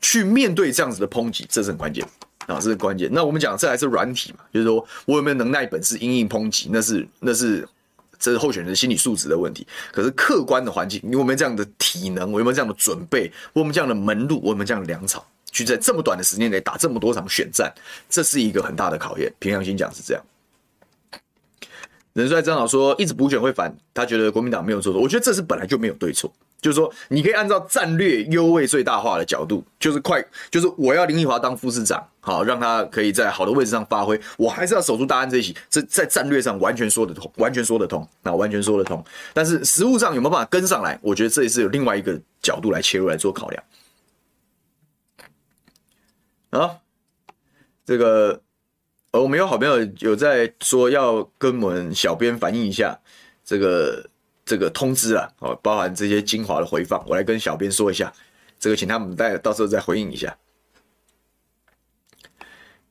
[0.00, 2.06] 去面对这样子的抨击，这是很关键
[2.52, 3.08] 啊，这是关键。
[3.12, 7.66] 那我们讲这还是软体嘛，就是说我有没有能耐本事因应抨击，那是那是
[8.18, 9.66] 这是候选人心理素质的问题。
[9.92, 12.30] 可是客观的环境，你有没有这样的体能？
[12.30, 13.32] 我有没有这样的准备？
[13.52, 14.40] 我有没有这样的门路？
[14.42, 15.26] 我有没有这样的粮草？
[15.50, 17.70] 去在这么短的时间内打这么多场选战，
[18.08, 19.30] 这是一个很大的考验。
[19.38, 20.24] 凭良心讲是这样。
[22.14, 25.02] 人帅正好说一直补选会反，他觉得国民党没有做错。
[25.02, 39.04] 我觉得这是本来就没有对错，就是说你可以按照战略优位最大化的角度，就是快，就是我要林奕华当副市长，好让他可以在好的位置上发挥，我还是要守住大安这一席，这在战略上完全说得通，完全说得通，那完全说得通。
[39.34, 40.96] 但是实务上有没有办法跟上来？
[41.02, 43.64] 我觉得这也是有另外一个角度来切入来做考量。
[46.50, 46.78] 啊，
[47.84, 48.40] 这个，
[49.10, 52.96] 呃，我们有好朋友有在说要跟我们小编反映一下
[53.44, 54.06] 这个
[54.52, 58.12] 这个通知啊，哦，包含这些精华的回放，我来跟小编说一下，
[58.60, 60.36] 这个请他们再到时候再回应一下。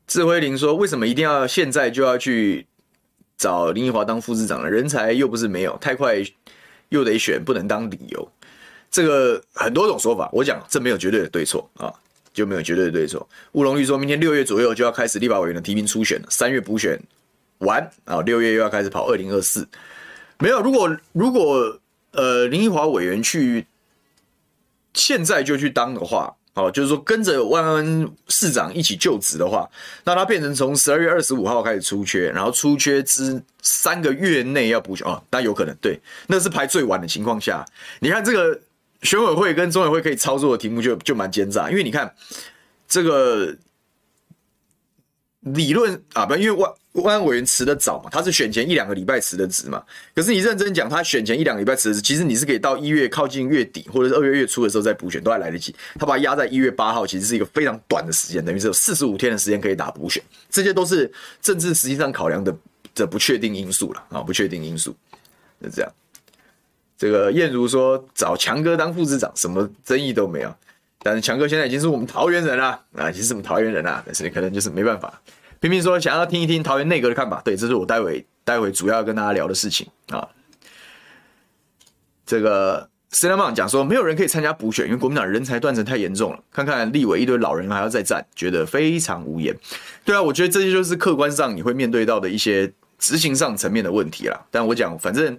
[0.07, 2.65] 智慧林说，为什么一定要现在就要去
[3.37, 4.67] 找林奕华当副市长呢？
[4.71, 6.15] 人才又不是没有，太快
[6.89, 8.31] 又得选，不能当理由。
[8.89, 11.93] 这个很多种说法，我讲这没有绝对的对错啊。
[12.33, 13.29] 就没有绝对的对错。
[13.51, 16.99] 乌龙玉说，明天六月左右就要开始立法委员的提名初选了，三月补选
[17.59, 19.67] 完啊，六月又要开始跑二零二四。
[20.41, 21.79] 没有，如果如果
[22.11, 23.65] 呃林奕华委员去
[24.93, 29.69] 现在就去当的话，哦，就是说跟着万安市长一起就职的话，
[30.03, 37.65] 那他变成从十二月二十五号开始出缺，然后出缺之三个月内要补选哦，那有可能对，那是排最晚的情况下，
[37.99, 38.59] 你看这个。
[39.03, 42.13] 选委会跟中委会可以操作的题目就就蛮奸诈，因为你看
[42.87, 43.51] 这个
[45.41, 49.83] 理论啊，不，因为万万安委员辞的早嘛，他是选前一两个礼拜辞的职嘛。
[50.13, 55.73] 可是你认真讲，他选前一两个礼拜辞的职，其实你是可以到一月靠近月底或者是二月月初的时候再补选，都还来得及。
[55.95, 60.21] 他把它压在一月八号，其实是一个非常短的时间，等于是有四十五天的时间可以打补选。
[60.49, 62.55] 这些都是政治实际上考量的
[62.93, 64.95] 的不确定因素了啊，不确定因素
[65.63, 65.91] 是这样。
[66.97, 70.55] 这个燕如说找强哥当副市长，什么争议都没有。
[71.03, 74.03] 但是强哥现在已经是我们桃园人了啊，已经是我们桃园人了。
[74.05, 75.21] 但是可能就是没办法，
[75.59, 77.41] 平平说想要听一听桃园内阁的看法。
[77.43, 80.27] 对，这是我待会待会主要跟大家聊的事情啊。
[82.25, 86.39] 这个斯拉曼讲说，没有人可以参加补选，因为国民党人才断层太严重了。
[86.51, 89.55] 看看立委一堆老人还要再战，觉得非常无言。
[90.05, 94.39] 对啊，我觉得这些就是客观上你会面对到的一些执行上层面的问题啦。
[94.51, 95.37] 但我讲，反正。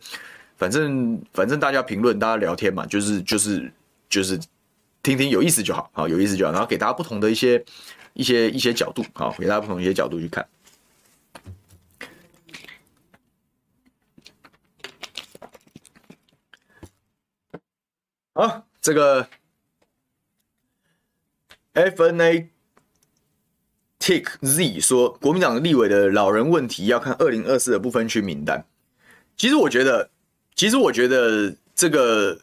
[0.59, 3.73] 反正反正大家评论，大家聊天嘛，就是就是
[4.09, 4.39] 就是
[5.03, 7.65] 听听有意思就好，好有意思就好，然后给大家不同的一些
[8.15, 10.49] 一些一些角度，好给大家不同一些角度去看。
[18.35, 19.29] 好，这个
[21.75, 22.49] FNA
[23.99, 28.65] Tick Z 说，国民党立委的老人问题要看二零二四的不分区名单。
[29.37, 30.11] 其实我觉得，
[30.55, 32.41] 其实我觉得这个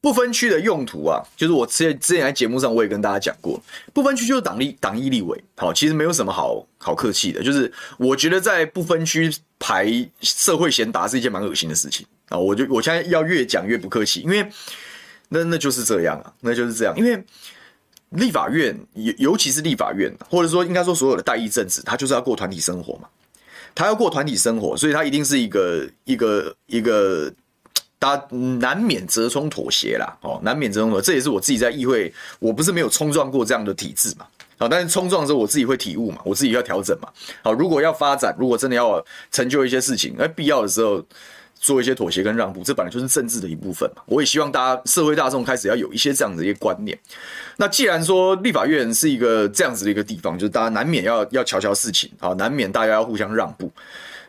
[0.00, 3.60] 不分区的用途啊，就是我之前之前在节目上我也跟大家讲过，
[3.92, 9.86] 不分区就是党立党一立委，好，其实没有什么好好客气的，就是我觉得在不分区排
[10.20, 14.48] 社会贤达是一件蛮恶心的事情啊，我就我现在要越讲越不客气，因为
[15.28, 17.22] 那那就是这样啊，那就是这样，因为
[18.10, 23.08] 立法院尤尤其是立法院，或者说应该说所有的代议政治，他就是要过团体生活嘛。
[23.74, 27.32] 他要过团体生活，所以他一定是一个一个一个，
[27.98, 28.26] 大家
[28.60, 31.00] 难免折冲妥协啦，哦，难免折冲妥。
[31.00, 34.26] 这也是我自己在议会，我不是没有冲撞过这样的体制嘛，
[34.58, 37.08] 好，但是冲撞的时候我自己会体悟嘛，我自己要调整嘛，
[37.42, 41.04] 好，如果要发展，如果真的要成就一些事情，而必要的时候。
[41.60, 44.02] 做一些妥协跟让步，这本来就是政治的一部分嘛。
[44.06, 46.96] 我也希望大家社会大众开始要有一些这样子一些观念。
[47.56, 53.68] 那既然说立法院是一个这样子的一个地方，就是大家难免要要瞧瞧事情啊，难免大家要互相让步。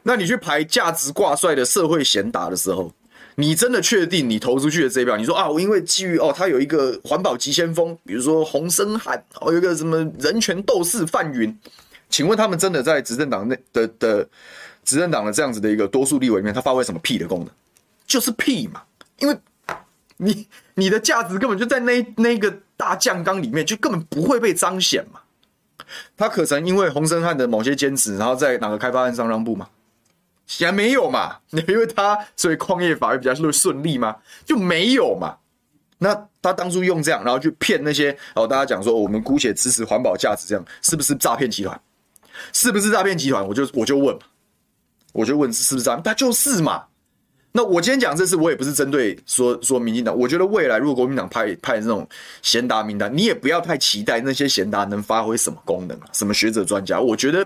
[0.01, 2.91] 那你去排价值挂帅的社会贤达的时候，
[3.39, 5.15] 你真的确定你投出去的这一票？
[5.15, 11.57] 你说啊，我因为基于哦，他有一个环保急先锋，比如说洪森汉，哦，有一个什么人权斗士范云，
[12.09, 14.27] 请问他们真的在执政党内的的？
[14.85, 17.49] 执政党的这样子的一个多数立委里面，他发挥什么屁的功能？
[18.07, 18.81] 就是屁嘛！
[19.19, 19.37] 因为
[20.17, 25.19] 你你的价值根本就在那那个大酱缸里面，就根本不会被彰显嘛。
[26.17, 29.67] 他可曾因为洪森汉的某些坚持，然后在哪个开发案上让步吗？
[30.49, 31.37] 显然没有嘛。
[31.69, 34.17] 因为他所以矿业法会比较顺利吗？
[34.43, 35.37] 就没有嘛。
[35.99, 41.79] 那他当初用这样，然后去骗那些哦，大家讲说我们姑且支持环保价值，这样是不是诈骗集团？
[42.51, 43.47] 是不是诈骗集团？
[43.47, 44.17] 我就我就问。
[45.11, 46.01] 我就问是不是这样？
[46.01, 46.83] 他就是嘛。
[47.51, 50.15] 那我今天讲这事，我也不是针对说说民进党。
[50.15, 52.07] 我觉得未来如果国民党派派这种
[52.43, 56.99] 贤达名单，你也不要太期待那些贤达能发挥什么功能啊，什么学者专家。
[56.99, 57.45] 我觉得，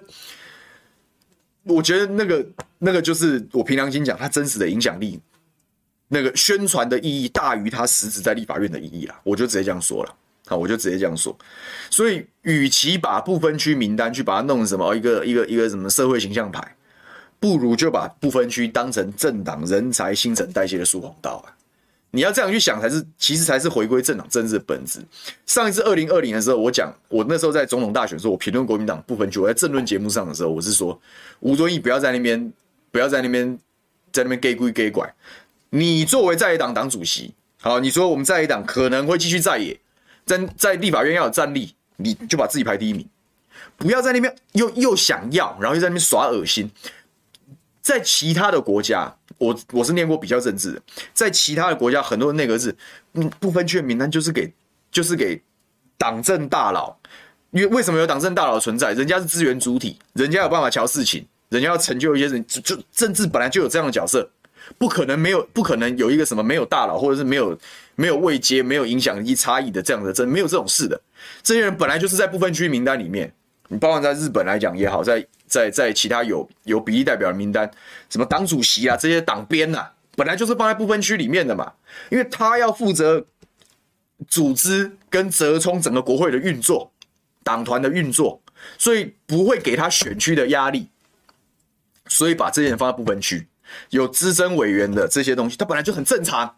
[1.64, 2.46] 我觉得那个
[2.80, 5.20] 那个就是我凭良心讲，他真实的影响力，
[6.08, 9.20] 那个宣传的意义大于他实质在立法院的意义啦。
[9.24, 11.38] 我就直接这样说了，好，我就直接这样说。
[11.90, 16.76] 所以，与其把不分区名单去把它弄成什么一个一个一个什么社会形象牌。
[17.40, 21.52] 不如就把不分区当成政党人才新陈代谢的疏洪道啊！
[22.16, 25.00] 你要这样去想，才是其实才是回归政党政治的本质。
[25.48, 31.02] 上一次二零二零的时候，我讲我那时候在总统大选的时候，我评论国民党不分区，我在政论节目上的时候，我是说
[31.40, 32.54] 吴敦义不要在那边，
[32.92, 33.58] 不要在那边，
[34.12, 35.12] 在那边 gay 规 gay 拐。
[35.72, 39.76] 你作为在野党党主席，好，你说我们在野党可能会继续在野，
[40.24, 43.04] 在在立法院要有战力，你就把自己排第一名，
[43.76, 46.70] 不要在那边又又想要，然后又在那边耍恶心。
[47.84, 50.82] 在其他的国家，我我是念过比较政治的，
[51.14, 52.74] 在其他的国家，很多的内阁制，
[53.16, 54.52] 嗯，不分区的名单就是给
[54.90, 55.40] 就是给
[55.98, 56.96] 党政大佬，
[57.52, 58.94] 因为为什么有党政大佬存在？
[58.94, 64.30] 人家是资源主体，人家有办法瞧事情，人家要成就一些人，就就政治本来就有这样的角色，
[64.78, 67.60] 不可能没有，不可能有一个什么没有大佬，或者是没有
[67.96, 70.98] 没有位阶、没有影响力差异的这样的，真没有这种事的，
[71.44, 73.34] 这些人本来就是在不分区名单里面。
[73.70, 77.70] 你包括在日本来讲也好，在在在其他有有比例代表的名单，
[78.10, 81.74] 什么党主席啊这些党鞭呐，本来就是放在不分区里面的嘛，
[82.10, 83.26] 因为他要负责
[84.28, 86.92] 组织跟折冲整个国会的运作，
[87.44, 88.42] 党团的运作，
[88.78, 90.90] 所以不会给他选区的压力，
[92.08, 93.48] 所以把这些人放在不分区，
[93.90, 96.56] 有资深委员的这些东西，他本来就很正常，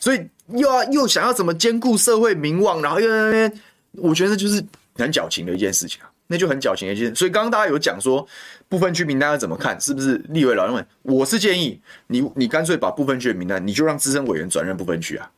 [0.00, 3.60] 所以又要又想要怎么兼顾社会名望，然后又那边，
[3.92, 4.64] 我觉得就是
[4.96, 6.10] 很矫情的一件事情啊。
[6.26, 8.26] 那就很矫情的一件，所以刚刚大家有讲说
[8.66, 10.86] 不分区名单要怎么看，是不是立委老人们？
[11.02, 15.30] 我是建议你，你干脆把不分区的名单，你就让资深委员转任不分区啊，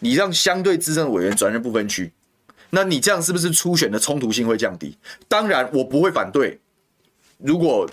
[0.00, 2.12] 你让相对资深委员转任不分区，
[2.68, 4.94] 那你这样是不是初选的冲突性会降低？
[5.26, 6.60] 当然我不会反对，
[7.38, 7.88] 如果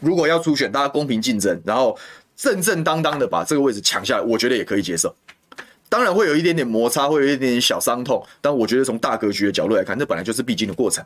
[0.00, 1.98] 如果要初选，大家公平竞争，然后
[2.36, 5.16] 正正当当的把这个位置抢下来，我觉得也可以接受。
[5.90, 11.04] 当然会有一点点摩擦，会有一点点小伤痛，但我觉得从大格局的角度来看，这本来就是必经的过程。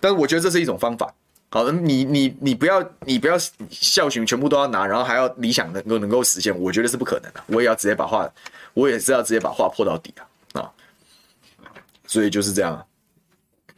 [0.00, 1.14] 但是我觉得这是一种方法。
[1.50, 3.36] 好的，你你你不要你不要
[3.70, 7.40] 校训全部都要拿，然后还要理想能够能够实现，我觉得是不可能的。
[7.46, 8.30] 我也要直接把话，
[8.74, 10.72] 我也是要直接把话破到底啊啊！
[12.06, 12.84] 所以就是这样。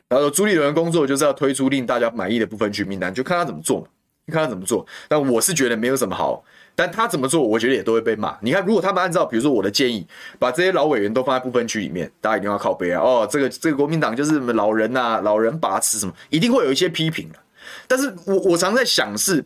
[0.09, 3.87] 然后朱立伦工作就是要推出令大家满意的部分区名单，就看他怎么做，嘛
[4.33, 4.87] 看他怎么做。
[5.07, 6.43] 但我是觉得没有什么好。
[6.75, 8.37] 但他怎么做，我觉得也都会被骂。
[8.41, 10.07] 你看，如果他们按照比如说我的建议，
[10.39, 13.03] 把这些老委员都放在不分区里面，大家一定要靠北啊！
[13.03, 17.39] 哦，这个这个国民党就是什么老人呐、啊，老人把持什么，一定会有一些批评的。
[17.87, 19.45] 但是我我常在想是，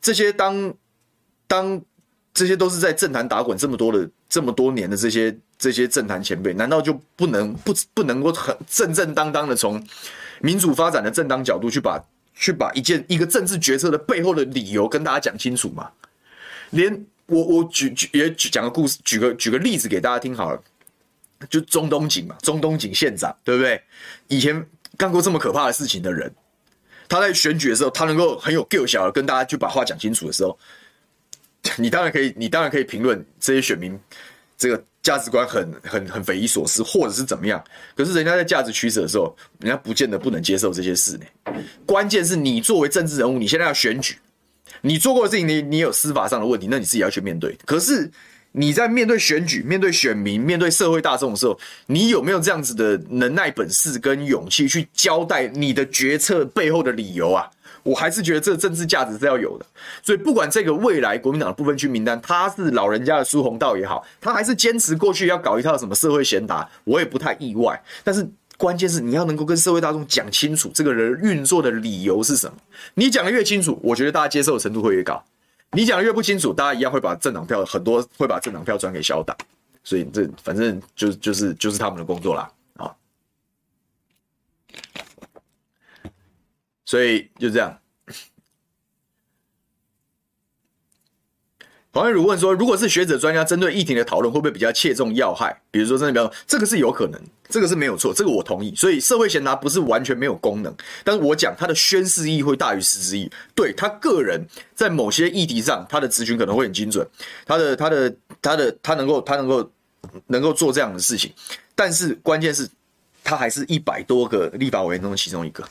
[0.00, 0.74] 这些当
[1.46, 1.80] 当
[2.32, 9.80] 这些都是在政坛打滚这么多的这么多年的这些这些政坛前辈，难道就不能不不能够很正正当当的从
[10.40, 12.02] 民主发展的正当角度去把
[12.34, 15.88] 去把一件一个政治决策的背后的理由跟大家讲清楚吗？
[16.74, 20.62] 连我我举举也举讲个故事，举个举个例子给大家听好了，
[21.48, 23.80] 就中东锦嘛，中东锦县长对不对？
[24.28, 24.66] 以前
[24.98, 26.32] 干过这么可怕的事情的人，
[27.08, 30.58] 他在选举的时候，他能够很有 g 小的跟大家就把话讲清楚的时候，
[31.76, 33.98] 你当然可以，你当然可以评论这些选民
[34.56, 37.62] 这个价值观很很很匪夷所思，或者是怎么样。
[37.96, 41.54] 可是人家在价值取舍的时候，人家不见得不能接受这些事呢。
[41.86, 44.16] 关键是你作为政治人物，你现在要选举，
[44.82, 47.56] 你做过的事情，你你有司法上的问题，那你自己要去面对。
[47.64, 48.10] 可是
[48.52, 57.50] 你在面对选举、面对选民、面对社会大众的时候，你有没有这样子的能耐、本事跟勇气去交代你的决策背后的理由啊？
[57.82, 59.66] 我还是觉得这政治价值是要有的，
[60.02, 67.78] 所以不管这个未来国民党的不分区名单，他是老人家的苏宏道也好，他还是坚持过去要搞一套什么社会贤达，我也不太意外。
[68.02, 68.26] 但是
[68.56, 72.56] 关键是你要能够跟社会大众讲清楚这个人运作的理由是什么。
[72.94, 75.16] 你讲的越清楚，我觉得大家接受的程度会越高；
[75.72, 79.36] 你讲的越不清楚，大家一样会把政党票很多会把政党票转给小党。
[79.82, 82.94] 所以这反正就就是就是他们的工作啦啊。
[86.84, 87.78] 所以就这样。
[91.94, 95.56] 黄玉如问说：“如果是学者专家针对议题的讨论，会不会比较切中要害？
[95.70, 98.74] 比如说，真的比较这个是有可能，这个是没有错，这个我同意。
[98.74, 100.74] 所以社会贤达不是完全没有功能，
[101.04, 103.30] 但是我讲他的宣示意义会大于实质意义。
[103.54, 107.06] 对他个人在某些议题上，他的咨询可能会很精准，
[107.46, 109.70] 他的他的他的他能够他能够
[110.26, 111.32] 能够做这样的事情，
[111.76, 112.68] 但是关键是，
[113.22, 115.64] 他还是一百多个立法委员中的其中一个。”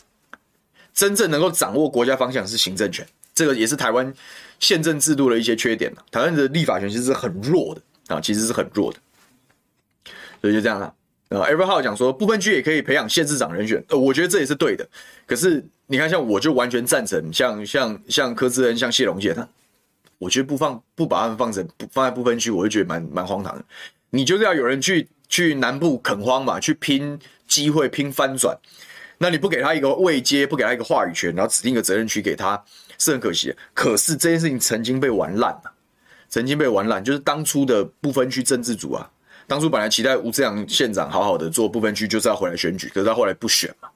[0.94, 4.14] 真正能够掌握国家方向是行政权，这个也是台湾
[4.60, 5.94] 宪政制度的一些缺点。
[6.12, 7.82] 台湾的立法权其实是很弱的
[8.16, 9.00] 啊，其实是很弱的。
[10.42, 10.94] 所以就这样了。
[11.30, 14.88] 呃，Everhard 讲说不分区也可以培养县市长人选，呃，我觉得这也是对的。
[15.26, 19.48] 可是你看，像我就完全赞成，像像像柯志恩、像谢龙介他，
[20.20, 23.66] 我觉得不放不把他们放成放在不分区，我就觉得蛮蛮荒唐的。
[24.12, 27.18] 你就是要有人去去南部垦荒嘛，去拼
[27.48, 28.56] 机会、拼翻转。
[29.24, 32.62] 那你不给他一个位阶，不给他一个话语权，然后指定一个责任区给他，
[32.98, 33.56] 是很可惜的。
[33.74, 35.74] 可是这件事情曾经被玩烂了，
[36.28, 39.10] 曾经被玩烂，就是当初的不分区政治组啊，
[39.48, 43.88] 当初本来期待吴志扬县长好好的做不分区，就是要回来选举，可是他后来不选嘛。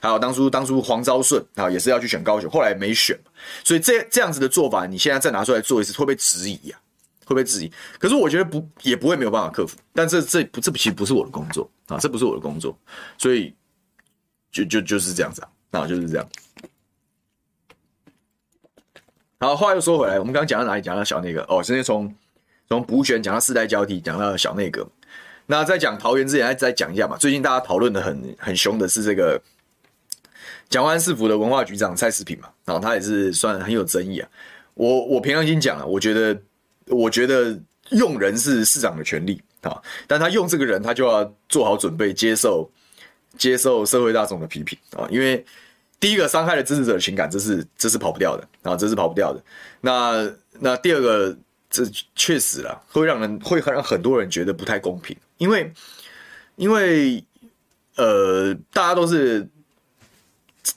[0.00, 3.14] 还有当初当初黄昭顺啊，也是要去选高雄，后来没选。
[3.64, 7.70] 所以这这样子的做法，你现在再拿出来做一次，会被质疑呀、啊，会被质疑。
[7.98, 12.74] 可是我觉得不也不会没有办法克服，但这这不这其实不是我的工作啊，这不是我的工作，
[13.18, 13.54] 所以。
[14.54, 16.24] 就就就是这样子啊，那就是这样。
[19.40, 20.80] 好，话又说回来，我们刚刚讲到哪里？
[20.80, 22.14] 讲到小内阁哦，现在从
[22.68, 24.86] 从补选讲到世代交替，讲到小内阁。
[25.46, 27.16] 那在讲桃园之前，再再讲一下嘛。
[27.16, 29.42] 最近大家讨论的很很凶的是这个
[30.68, 34.28] 蒋万市府的文化局长蔡世平嘛，然后他也是算很有争议啊。
[34.74, 36.40] 我我凭良心讲啊，我觉得
[36.86, 42.70] 我觉得用人是市长的权利啊，但他用这个人，他就要做好准备接受。
[43.36, 45.44] 接受社会大众的批评啊，因为
[46.00, 49.42] 第一个伤害了支持者的情感，这是这是跑不掉的啊，这是跑不掉的。
[49.80, 50.30] 那
[50.60, 51.36] 那第二个，
[51.70, 55.72] 这确实啦，会让人会让很多人觉得不太公平，因为
[56.56, 57.24] 因为
[57.96, 59.46] 呃，大家都是，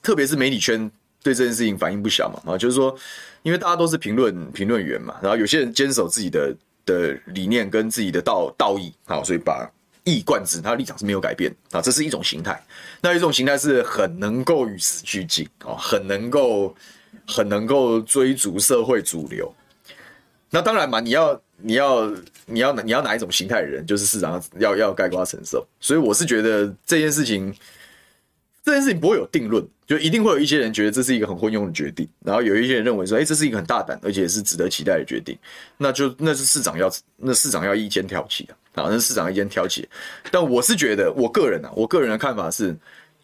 [0.01, 0.89] 特别是媒体圈
[1.22, 2.97] 对这件事情反应不小嘛啊，就是说，
[3.43, 6.55] 因为大家都是评论评论员嘛，然后有些人坚守自己的
[6.86, 9.70] 的理念跟自己的道道义，好，所以把。
[10.08, 12.64] 一以贯之，他的立场是没有改变啊，这是一种形态。
[13.01, 16.74] 那一种形态是很能够与时俱进啊，很能够
[17.28, 19.53] 很能够追逐社会主流。
[20.49, 22.10] 那当然嘛，你要你要
[22.45, 25.68] 你要你要哪一种形态的人，就是市长要要概括承受。
[25.82, 27.53] 所以我是觉得这件事情，
[28.64, 35.38] 这件事情不会有定论，就一定会有一些人觉得这是一个很昏庸的决定，然后有一些人认为说，哎，这是一个很大胆而且是值得期待的决定。
[35.78, 38.55] 那就那是市长要那市长要一肩挑起的。
[38.84, 39.88] 啊，那市长一间挑起，
[40.32, 42.75] 但我是觉得，我个人啊，我个人的看法是，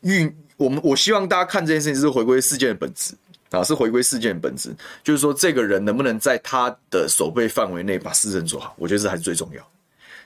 [0.01, 3.13] 运我们我希望大家看这件事情是回归事件的本质
[3.51, 9.61] 啊，是回归事件的本质，就是说这个人能不能在他的守备范围内把事情做好，我觉得这还是最重要。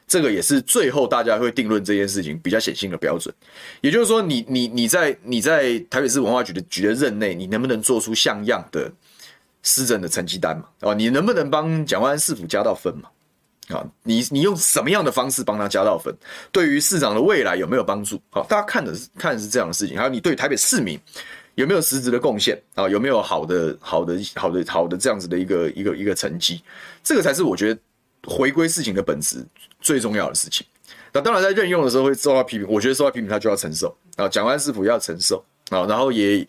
[0.07, 3.36] 这个也是最后大家会定论这件事情比较显性的标准。
[3.82, 8.89] 也就是说你，你你你在你在台北市文化局的局的任内，你能不能做出像样的
[9.63, 10.63] 施政的成绩单嘛？
[10.80, 13.09] 啊，你能不能帮蒋万安市府加到分嘛？
[13.70, 16.13] 啊，你你用什么样的方式帮他加到分？
[16.51, 18.22] 对于市长的未来有没有帮助？
[18.30, 19.97] 好，大家看的是看的是这样的事情。
[19.97, 20.99] 还有你对台北市民
[21.55, 22.88] 有没有实质的贡献啊？
[22.88, 26.61] 有没有好的好的好的好的这样子的一个一个一个成绩？
[27.03, 27.80] 这个才是我觉得
[28.26, 29.45] 回归事情的本质
[29.82, 30.65] 最重要的事情。
[31.11, 36.45] 那当然在任用的时候会受到批评，我觉得受到批评他就要承受啊，蒋万师傅要承受啊，然后也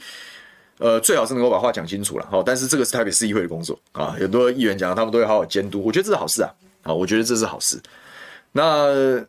[0.79, 6.51] 呃，最好是能够把话讲清楚了，好，但是这个是台北市议会的工作啊，很多议员讲，他们都会好好监督，我觉得这是好事啊，
[6.89, 7.79] 啊，我觉得这是好事。
[8.51, 9.23] 那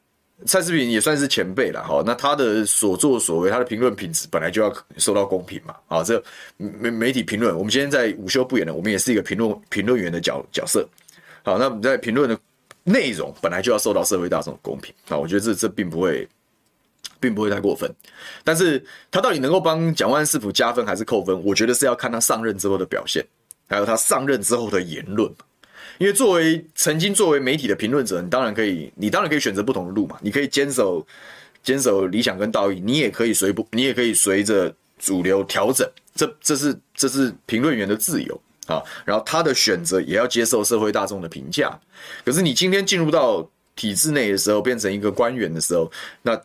[0.45, 6.23] 蔡思平也算是前辈了，哈，那他的所作所为，他的评论品质本来就要受到公平嘛，啊，这
[6.57, 10.87] 媒媒体评论，我们今天在午休不演了，我们也是一个评论评论员的角角色，
[11.43, 12.39] 好，那我们在评论的
[12.83, 16.27] 内容本来就要受到社会大众的公平，啊，我觉得这这并不会。
[17.21, 17.93] 并不会太过分，
[18.45, 18.81] 但是
[19.11, 21.43] 他到底能够帮蒋万师傅加分还是扣分？
[21.43, 23.21] 我觉得是要看他上任之后的表现，
[23.67, 25.29] 还有他上任之后的言论。
[25.99, 30.17] 因为作为曾经作为媒体的评论者，你当然可以，你当然可以选择不同的路嘛。
[30.21, 31.05] 你可以坚守
[31.61, 35.87] 坚守理想跟道义，你也可以随不，你也可以随着主流调整。
[36.15, 38.81] 这这是这是评论员的自由啊。
[39.05, 41.79] 然后他的选择也要接受社会大众的评价。
[42.25, 45.91] 可是你今天进入到体制内的时候，变成一个官员的时候，
[46.23, 46.41] 那。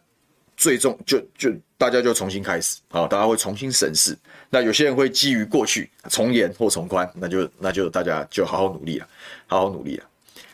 [0.57, 4.17] 最终就就大家就重新开始啊，大家会重新审视。
[4.55, 9.09] 那有些人会基于过去从严或从宽，那就那就大家就好好努力了，
[9.49, 10.05] 好好努力了。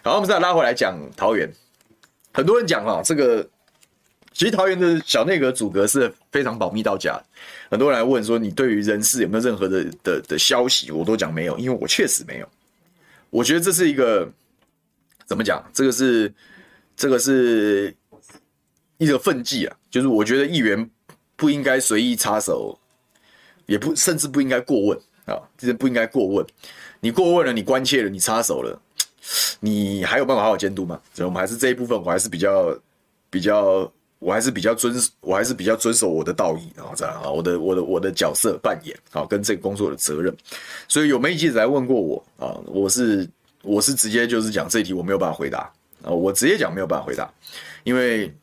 [0.03, 1.47] 好，我们再拉回来讲桃园。
[2.33, 3.47] 很多人讲啊，这个
[4.33, 7.21] 其实桃园的小内阁组阁是非常保密到家。
[7.71, 10.91] 很多人来问说，你对于人事有没有任何的的的消息？
[10.91, 12.49] 我都讲没有，因为我确实没有。
[13.29, 14.27] 我觉得这是一个
[15.27, 15.63] 怎么讲？
[15.75, 16.33] 这个是
[16.97, 17.95] 这个是。
[19.03, 20.91] 一个分际啊，就是我觉得议员
[21.35, 22.79] 不应该随意插手，
[23.71, 26.45] 也不甚至不应该过问啊，就是不应该过问。
[26.99, 28.77] 你过问了，你关切了，你插手了，
[29.61, 31.01] 你还有办法好好监督吗？
[31.15, 32.77] 所以我们还是这一部分，我还是比较
[33.31, 40.37] 比较，我还是比较遵，我还是比较遵守我的道义啊，这样啊，我的我的我的角色扮演啊，跟这个工作的责任。
[40.89, 43.29] 所以有媒体记者来问过我啊，我是
[43.63, 45.71] 我是直接就是讲这一题我没有办法回答
[46.03, 47.33] 啊，我直接讲没有办法回答，
[47.85, 48.35] 因为。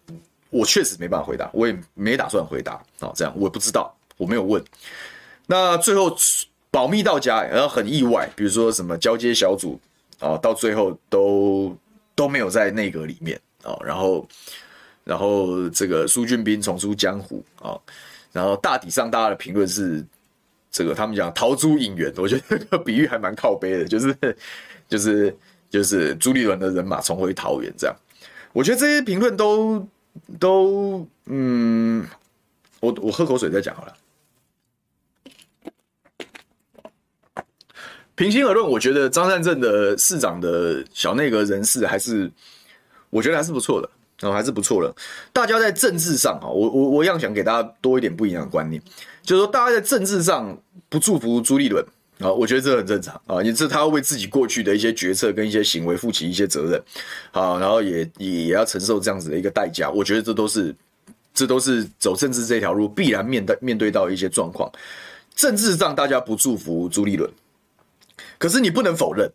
[0.50, 3.12] 我确实没办法回答，我也没打算回答啊。
[3.14, 4.64] 这样我不知道，我没有问。
[5.48, 6.16] 那最后
[6.70, 9.80] 保密到家，然后很意外，比如说什么交接小组
[10.20, 11.76] 啊，到最后都
[12.14, 13.76] 都没有在内阁里面啊。
[13.84, 14.28] 然后，
[15.04, 17.80] 然后这个苏俊斌重出江湖啊。
[18.32, 20.06] 然后大体上大家的评论是，
[20.70, 24.16] 这个他们讲逃出影园，我觉得这个比喻还蛮靠北的，就是
[24.88, 25.36] 就是
[25.70, 27.96] 就是朱立伦的人马重回桃园这样。
[28.54, 29.88] 我觉得这些评论都。
[30.40, 32.04] 都嗯，
[32.80, 33.96] 我我喝口水再讲好了。
[38.18, 42.30] 平心而论，我觉得张善政的市长的小内阁人事还是，
[43.12, 43.88] 我觉得还是不错的，
[44.20, 44.94] 然后还是不错的。
[45.32, 48.82] 大家在政治上啊，我我我一样想给大家多一点不一样的观念，
[49.22, 50.58] 就是说大家在政治上
[50.90, 51.86] 不祝福朱立伦。
[52.20, 56.84] 啊，我觉得这很正常啊，也是他要为自己过去的一些决策跟一些行为负起一些责任，
[57.30, 59.92] 啊，然后也也要承受这样子的一个代价。
[59.92, 60.76] 我觉得这都是，
[61.32, 64.68] 这都是走政治这条路必然面对面对到一些状况。
[65.36, 67.30] 政治上大家不祝福朱立伦，
[68.38, 69.32] 可是你不能否认，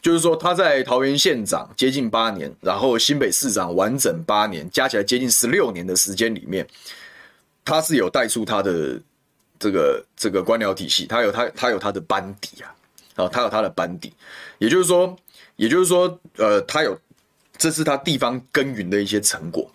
[0.00, 6.66] 就是说他在桃园县长接近八年，然后新北市长完整八年，加起来接近十六年的时间里面，
[7.64, 9.00] 他是有带出他的。
[9.62, 12.74] 这个这个官僚体系，他有他他有他的班底啊，
[13.14, 14.12] 啊，他有他的班底，
[14.58, 15.16] 也就是说，
[15.54, 16.98] 也就是说，呃，他有，
[17.56, 19.70] 这是他地方耕耘的一些成果。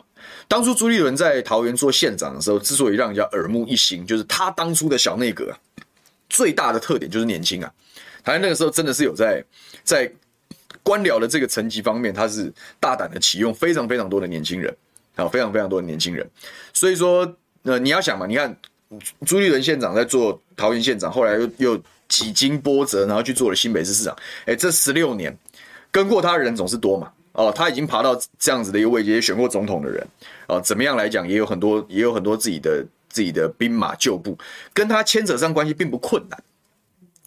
[0.49, 5.57] 当初朱立伦在桃园做县长的时候，之所以让人家耳目一新，就是他当初的小内阁，
[6.27, 7.71] 最大的特点就是年轻啊。
[8.33, 9.43] 他那个时候真的是有在
[9.83, 10.11] 在
[10.83, 14.75] 官僚的这个层级方面，他是大胆的启用非常非常多的年轻人
[15.15, 16.29] 啊，非常非常多的年轻人。
[16.73, 18.55] 所以说，呃，你要想嘛，你看。
[19.25, 24.15] 朱立伦县长在做桃园县长，后来又又几经波折，然后去做了新北市市长。
[24.45, 25.37] 哎，这十六年
[25.91, 27.11] 跟过他的人总是多嘛？
[27.33, 30.07] 哦，他已经爬到这样子的一个位置，也选过总统的人，
[30.47, 34.37] 哦，怎么样来讲，也有很多也有很多自己的自己的兵马旧部，
[34.73, 36.41] 跟他牵扯上关系并不困难，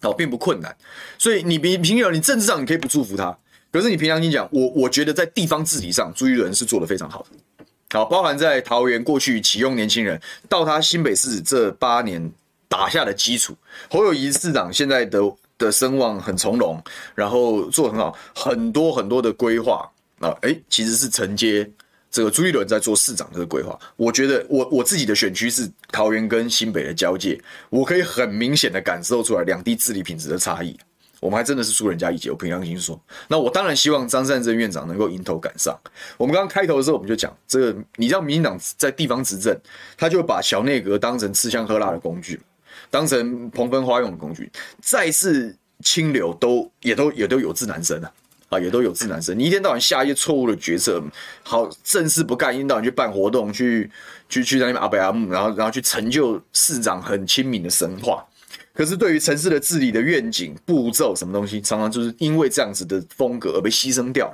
[0.01, 0.75] 哦，并不困难。
[1.17, 3.37] 所以你比平友，你政治上你可以不祝福他，
[3.71, 7.65] 可是你平常心讲，我我觉得在地方治理上，朱一伦是做得非常好的。
[7.91, 12.31] 好，包含在桃园过去启用年轻人，到他新北市这八年
[12.67, 13.55] 打下的基础。
[13.89, 15.19] 侯友宜市长现在的
[15.57, 16.81] 的声望很从容，
[17.13, 19.87] 然后做得很好，很多很多的规划
[20.19, 21.69] 啊，哎，其实是承接
[22.11, 23.79] 这个朱立伦在做市长这个规划。
[23.95, 30.77] 我觉得我我自己的选区是桃园跟新北的交界，我可以很明显的感受出来两地治理品质的差异。
[31.21, 32.99] 我们还真的是输人家一截，我凭良心说。
[33.27, 35.79] 那我当然希望张善政院长能够迎头赶上。
[36.17, 39.55] 我们刚刚开头的时候，我们就讲这个，你知道民进党在地方执政，
[39.95, 42.41] 他就把小内阁当成吃香喝辣的工具，
[42.89, 44.51] 当成澎湃花用的工具，
[44.81, 48.11] 再次清流都也都也都有志难伸啊，
[48.51, 49.39] 啊，也都有志难伸。
[49.39, 51.01] 你一天到晚下一些错误的决策，
[51.41, 53.89] 好正事不干，一天到晚去办活动，去
[54.27, 58.25] 去去那边阿北阿木，然后然后去成就市长很亲民的神话。
[58.73, 64.33] 可是对于城市的治理的愿景、步骤什么东西，常常就是因为这样子的风格而被牺牲掉。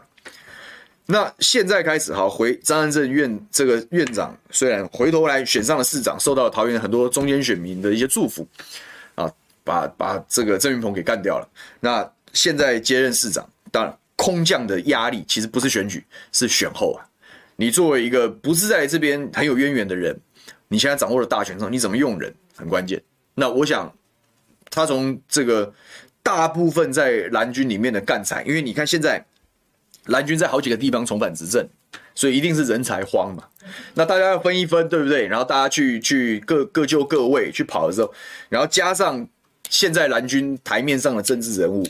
[1.05, 8.47] 那现在开始，好，回张安镇院这个院长，虽然回头来选上了市长，受到了桃园很多中间选民的一些祝福，
[9.13, 9.31] 啊，
[9.63, 11.47] 把把这个郑云鹏给干掉了。
[11.79, 17.07] 那现在接任市长，当然空降的压力其实不是选举，是选后啊。
[17.55, 20.13] 你作为一个不是在这边很有渊源的人，
[20.67, 23.01] 你现在掌握了大权之后，你怎么用人很关键。
[23.35, 23.95] 那我想，
[24.69, 25.73] 他从这个
[26.21, 29.25] 大部分在蓝军里面的干才，因为你看现在。
[30.07, 31.67] 蓝军在好几个地方重返执政，
[32.15, 33.43] 所以一定是人才荒嘛。
[33.93, 35.27] 那大家要分一分，对不对？
[35.27, 38.13] 然后大家去去各各就各位去跑的时候，
[38.47, 39.27] 然后加上
[39.69, 41.85] 现在蓝军台面上的政治人物，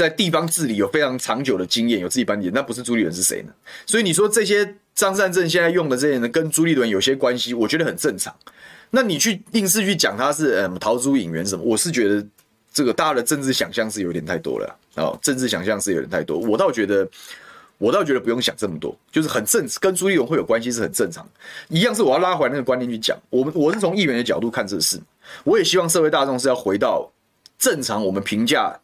[0.00, 3.52] 在地方治理有非常长久的经验，有自己班底，那不是朱立伦是谁呢？
[3.84, 8.34] 所以你说这些张善政现在用的这些人跟朱立伦有些关系，我觉得很正常。
[8.90, 12.26] 那你去硬是去讲他是嗯逃出影园什么，我是觉得
[12.72, 17.06] 这个大家的政治想象是有点太多了哦，政治想象是有点太多，我倒觉得。
[17.80, 21.26] 我倒觉得不用想这么多，就是很正，跟朱立伦会有关系是很正常。
[21.70, 25.00] 一样是我要拉回来那个观念去讲，我们我是从议员的角度看这个事，
[25.44, 27.10] 我也希望社会大众是要回到
[27.58, 28.78] 正常我们评价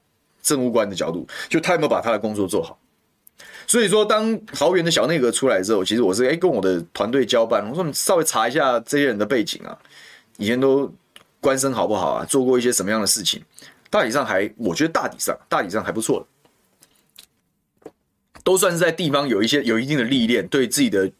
[0.46, 2.78] 政务官的角度，就他有没有把他的工作做好。
[3.66, 9.76] 所以说，当桃园的小内阁出来之后，其实我是哎跟我的团队交办，我说你稍微查一下这些人的背景啊，
[10.36, 10.88] 以前都
[11.40, 13.42] 官声好不好啊，做过一些什么样的事情，
[13.90, 16.24] 大体上还我觉得大体上大体上还不错。
[18.44, 21.10] 都算是在地方有一些有一定的历练，对自己的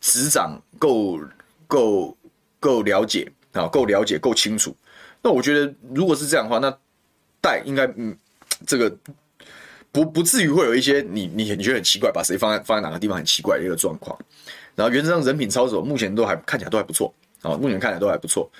[0.00, 1.20] 执掌够
[1.66, 2.16] 够
[2.58, 4.74] 够了解啊，够了解够清楚。
[5.20, 6.74] 那我觉得如果是这样的话，那
[7.42, 8.16] 带应该嗯，
[8.66, 8.94] 这个
[9.92, 14.18] 不不至于会有一些你你你觉得很奇怪，把谁放在放在哪个地方很奇怪的一个状况。
[14.74, 18.50] 然后原则上人品操守目前都还看起来都还不错啊，目前看起来都还不错。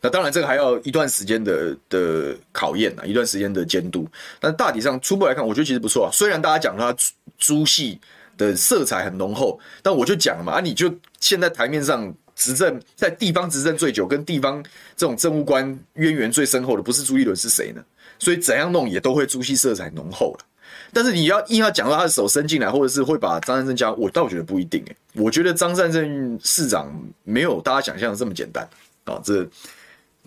[0.00, 4.06] 那当然，这个还要一段时间的的考验啊，一段时间的监督。
[4.38, 6.10] 但大体上初步来看，我觉得其实不错啊。
[6.12, 6.94] 虽然大家讲他
[7.38, 7.98] 朱系
[8.36, 14.62] 的色彩很浓厚，但我就讲嘛，啊，你就现在台面上执政在地方执政最久，跟地方
[14.96, 17.82] 这种政务官渊源最深厚的，不是朱立伦是谁呢？
[18.18, 20.46] 所以怎样弄也都会朱熹色彩浓厚了。
[20.92, 24.96] 但是你要硬要讲到他的手伸进来，或者是会把张善政加，我倒觉得不一定诶。
[25.14, 26.90] 我觉得张善政市长
[27.24, 28.68] 没有大家想象的这么简单
[29.04, 29.46] 啊，这。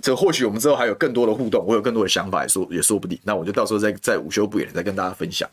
[0.01, 3.19] 这或许我们之后还有更多的互动，我有更多的想法也说也说不定。
[3.21, 5.49] 那我就到时候再再午休不远再跟大家分享。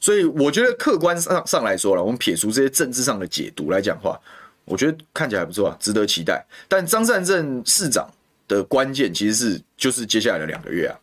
[0.00, 4.18] 所以我觉得客观上上来说了，我们撇除这些政治上的解读来讲话，
[4.64, 6.42] 我觉得看起来还不错啊，值得期待。
[6.66, 8.08] 但张善政市长
[8.48, 10.96] 的关键其实是就是接下来的两个月啊，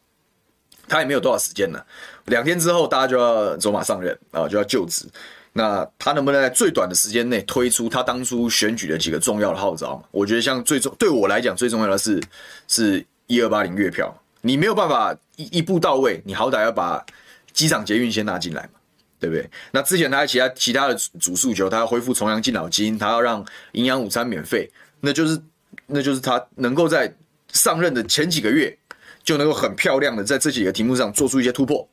[0.91, 1.85] 他也没有多少时间了，
[2.25, 5.05] 两天之后大家就要走马上任啊，就要就职。
[5.53, 10.01] 那他能不能在最短的时间内推出他当初选举的几个重要的号召？
[10.11, 12.21] 我觉得像最重对我来讲最重要的是
[12.67, 17.05] 是一二八零月票，你没有办法一一步到位，你好歹要把
[17.53, 18.79] 机场捷运先拿进来嘛，
[19.17, 19.49] 对不对？
[19.71, 24.69] 那之前他其他其他的主诉求，他要恢复重阳敬老金，他要让营养午餐免费，
[24.99, 25.41] 那就是
[25.87, 27.13] 那就是他能够在
[27.53, 28.77] 上任的前几个月
[29.23, 31.87] 就能够很漂亮的在这几个题目上做出一些突破，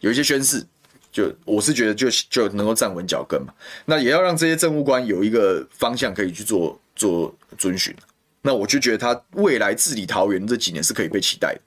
[0.00, 0.64] 有一些宣示。
[1.12, 3.48] 就我是觉得就就能够站稳脚跟嘛，
[3.86, 7.94] 那也要让这些政务官有一个方向可以去做做遵循。
[8.42, 11.60] 那我就觉得他未来治理桃园这几年是可以被期待的，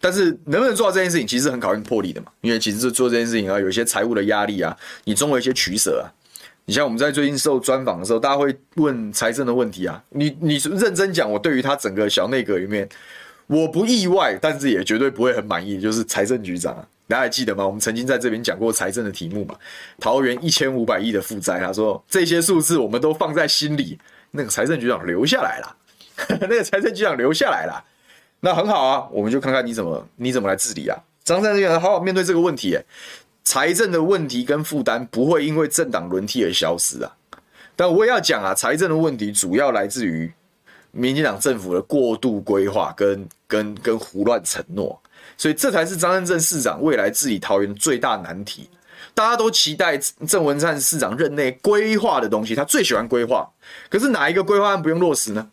[0.00, 2.32] 但是能不能做到这件事情，其实很考验魄力的嘛。
[2.40, 6.10] 因为其实是做这件事情啊，有一些财务的压力啊，你总有一些取舍啊。
[6.64, 12.88] 你像我们在最近受专访的时候，大家会问财政的问题啊，你你认真讲，我对于他整个小内阁里面，
[13.46, 16.74] 我不意外，但是也绝对不会很满意，就是财政局长。
[17.06, 17.66] 大家还记得吗？
[17.66, 19.54] 我们曾经在这边讲过财政的题目嘛？
[20.00, 23.98] 桃园一千五百亿的负债，他说这些数字我们都放在心里。
[24.30, 25.76] 那个财政局长留下来了，
[26.40, 27.84] 那个财政局长留下来了，
[28.40, 30.98] 那很好啊，我们就看看你怎么你怎么来治理啊。
[31.22, 32.78] 张善政好好面对这个问题，
[33.44, 37.14] 财政的问题跟负担不会因为政党轮替而消失啊。
[37.76, 40.32] 但我也要讲啊，财政的问题主要来自于
[40.94, 45.00] 民进党政府的过度规划跟跟跟胡乱承诺。
[45.36, 48.68] 所以这才是张善政市长未来治理桃园的最大难题。
[49.14, 53.48] 大家都期待郑文灿市长任内规划的东西，他最喜欢规划。
[53.88, 55.50] 可是哪一个规划案不用落实呢？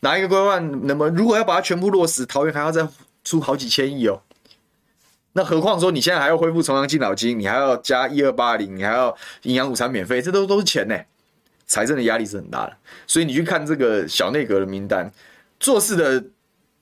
[0.00, 0.86] 哪一个规划案？
[0.86, 2.88] 那么如果要把它全部落实，桃园还要再
[3.24, 4.22] 出好几千亿哦。
[5.34, 10.98] 那何况说你现在还要恢复重阳敬老金，你还要加一二八零，你还要营养午餐免费，这都都是钱呢。
[11.70, 12.76] 财政的压力是很大的。
[13.06, 15.10] 所以你去看这个小内阁的名单，
[15.58, 16.22] 做事的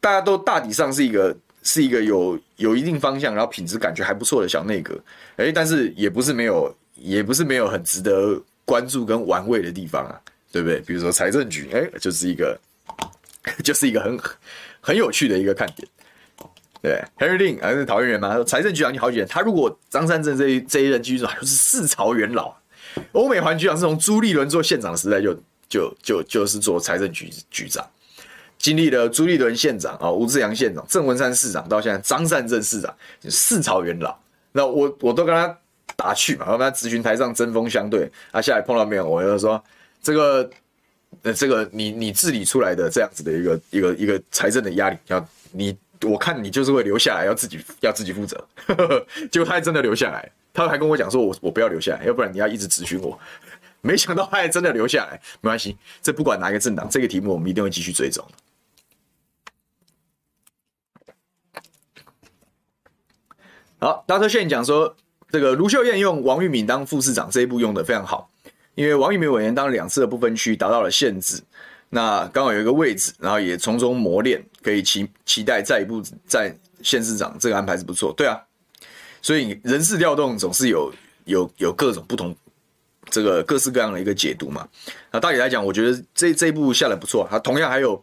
[0.01, 1.37] 大家都大体上是一个。
[1.65, 4.99] 是一个有有一定方向，然后品质感觉还不错的小内阁，
[5.37, 10.19] 诶，但是也不是没有，也不是没有很值得关注跟玩味的地方啊，
[10.51, 10.81] 对不对？
[10.81, 12.59] 比如说财政局，诶，就是一个，
[13.63, 14.19] 就是一个很
[14.81, 15.87] 很有趣的一个看点。
[16.81, 18.43] 对，Henry Lin 还是桃园人嘛？
[18.45, 22.57] 财政局长你好几年，他如果张善政这一这一任继续做，就是四朝元老。
[23.13, 25.35] 欧美环局长是从朱立伦做县长时代就
[25.69, 27.87] 就就就是做财政局局长，
[28.59, 32.95] 经历了朱立伦县长啊、吴志扬县长、郑文山市长，到现在张善政市长，
[33.29, 34.17] 四朝元老。
[34.53, 35.59] 那我我都跟他
[35.97, 39.63] 打趣嘛，我跟他咨询台上针锋相对，他下来碰到面，我就说
[40.03, 40.51] 这个
[41.23, 48.43] 呃这个你你治理出来的这样子的一个一个一个财政的压力，要你我看你就是会留下来，要自己要自己负责。
[49.31, 50.31] 结果他还真的留下来。
[50.65, 53.19] 他还跟我讲说我：“我不要留下来，要不然你要一直质询我。
[53.81, 58.25] ”没想到他还真的留下来，没关系，这不管哪一个政党，这个题目我们一定会继续追踪。
[63.79, 64.97] 好，大特现讲说，
[65.31, 68.29] 这个卢秀燕用王玉敏当副市长这一步用的非常好，
[68.75, 71.41] 因为王玉敏委员当两次的不分区达到了限制，
[71.89, 76.53] 那刚好有一个位置，然后也从中磨练，可以期期待再一步在
[76.83, 78.43] 县市长这个安排是不错，对啊。
[79.21, 80.93] 所以人事调动总是有
[81.25, 82.35] 有有各种不同，
[83.11, 84.67] 这个各式各样的一个解读嘛。
[85.11, 87.27] 那大体来讲，我觉得这这一步下来不错。
[87.31, 88.01] 他同样还有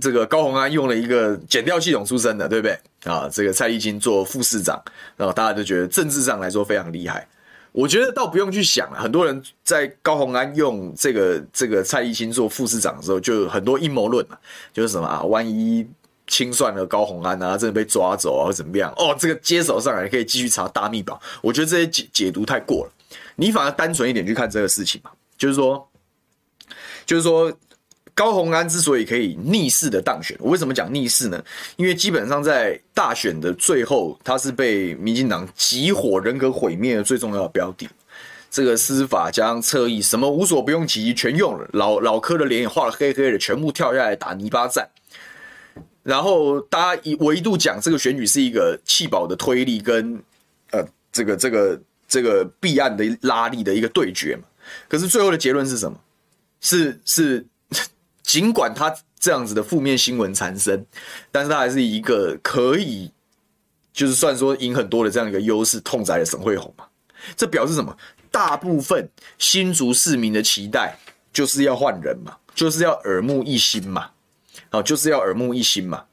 [0.00, 2.78] 这个高虹安用了一个减调系统出身的，对不对？
[3.04, 4.82] 啊，这个蔡力清做副市长，
[5.16, 7.26] 然后大家就觉得政治上来说非常厉害。
[7.72, 14.38] 我觉得倒不用去想了，很多人在高虹安用这个这个蔡力清做副市长的时候，就很多阴谋论嘛，
[14.72, 15.86] 就是什么啊，万一。
[16.26, 18.92] 清算了高虹安啊，真的被抓走啊，或怎么样？
[18.96, 21.20] 哦，这个接手上来可以继续查大秘宝。
[21.42, 22.92] 我觉得这些解解读太过了，
[23.36, 25.10] 你反而单纯一点去看这个事情嘛。
[25.36, 25.86] 就是说，
[27.04, 27.52] 就是说，
[28.14, 31.44] 高虹安之所以可以逆势的当选，我为什么讲逆势呢？
[31.76, 37.88] 因为基本上在大选的最后，他是被民进党集火人格毁灭的最重要的标的。
[38.50, 44.88] 这个司法将侧翼，什么无所不用其极全用了，老老柯的脸也画了黑黑的，全部跳下来打泥巴战。
[46.04, 50.22] 然后大家一我一度讲这个选举是一个弃保的推力跟
[50.70, 54.44] 呃这个这个这个弊案的拉力的一个对决嘛，
[54.86, 55.98] 可是最后的结论是什么？
[56.60, 57.44] 是是
[58.22, 60.86] 尽管他这样子的负面新闻缠身，
[61.32, 63.10] 但是他还是一个可以
[63.92, 66.84] 就是算说赢很多的这样一个优势，痛宰了沈慧虹嘛。
[67.34, 67.96] 这表示什么？
[68.30, 70.98] 大部分新竹市民的期待
[71.32, 74.10] 就是要换人嘛，就是要耳目一新嘛。
[74.74, 76.04] 哦，就是要耳目一新嘛，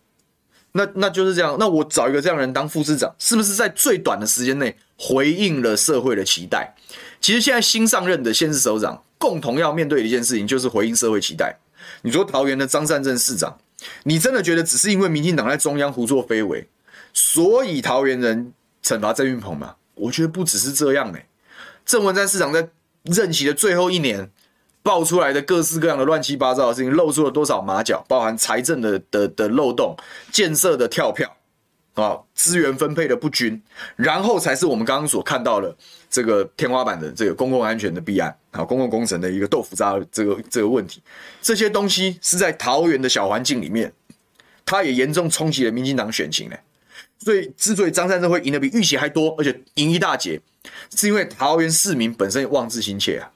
[0.74, 1.58] 那那就是这样。
[1.60, 6.76] 那我找一个这样的人当副市长，是不是在最短的时间内回应了社会的期待？
[7.20, 11.58] 其实现在新上任的县市首长共同要面对的一件事情，就是回应社会期待。
[12.04, 13.58] 你说桃园的张善政市长，
[14.04, 16.68] 你真的觉得只是因为民进党在中央胡作非为，
[17.14, 18.54] 所以桃园人
[18.84, 19.76] 惩罚郑运鹏吗？
[19.96, 21.28] 我觉得不只是这样哎，
[21.86, 22.70] 郑文灿市长在
[23.04, 24.32] 任期的最后一年。
[24.84, 28.04] 爆出来的各式各样的乱七八糟的事情，露出了多少马脚？
[28.08, 29.96] 包含财政的的的漏洞、
[30.32, 31.38] 建设的跳票
[31.94, 33.62] 啊、资源分配的不均，
[33.96, 35.76] 然后才是我们刚刚所看到的
[36.10, 41.02] 这个天花板的这个公共安全的弊案啊，公共工程的一个豆腐渣的这个这个问题。
[41.42, 43.92] 这些东西是在桃园的小环境里面，
[44.66, 46.56] 它也严重冲击了民进党选情呢。
[47.20, 50.42] 所以，之所以张善政会赢得比预期还多，而且赢一大截，
[50.96, 53.30] 是因为桃园市民本身望志心切啊。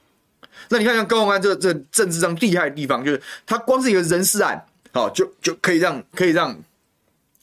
[0.70, 6.58] 那你看，像高虹安这这政治上厉害的地方，就是他光是一个人事案，好，就就可以让可以让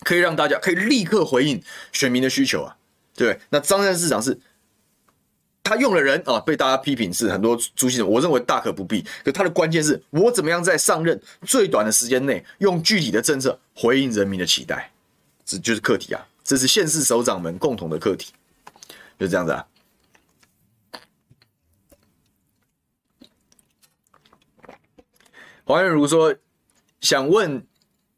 [0.00, 1.62] 可以让大家可以立刻回应
[1.92, 2.76] 选民的需求啊，
[3.14, 3.38] 对。
[3.50, 4.38] 那张任市长是，
[5.62, 9.04] 他用了人啊，被大家批评是很多朱系统，我认为大可不必。
[9.24, 14.90] 可他的关键是我怎么样在上任最短的时间内，用具体的政策回应人民的期待，
[15.44, 18.32] 这就是课题啊，这是县市首长们共同的课题，
[19.18, 19.64] 就这样子啊。
[25.64, 26.34] 黄彦如说
[27.00, 27.64] ：“想问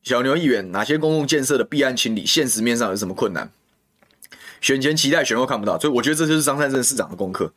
[0.03, 3.51] 小牛议员，哪些公共建设的弊案清理，现实面上有什么困难？
[4.61, 7.53] 选前期待，选后看不到，所以我觉得这就是张善政市长的功课。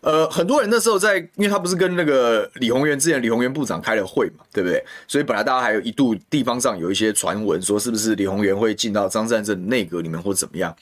[0.00, 4.84] 呃，很多人那时候在，因为他不是跟那个李鸿源之前李鸿源部长开了会嘛，对不对？
[5.08, 10.74] 所以本来大家还有一度地方上有一些传闻，说是不是李鸿源会进到张善政内阁里面或怎么样？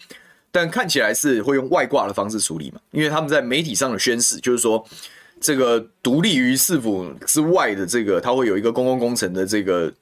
[0.52, 4.86] 但看起来是会用外挂的方式处理嘛，因为他们在媒体上的宣示就是说。”
[5.40, 9.92] 这个独立于市府之外的这个，它会有一个公共工程的这个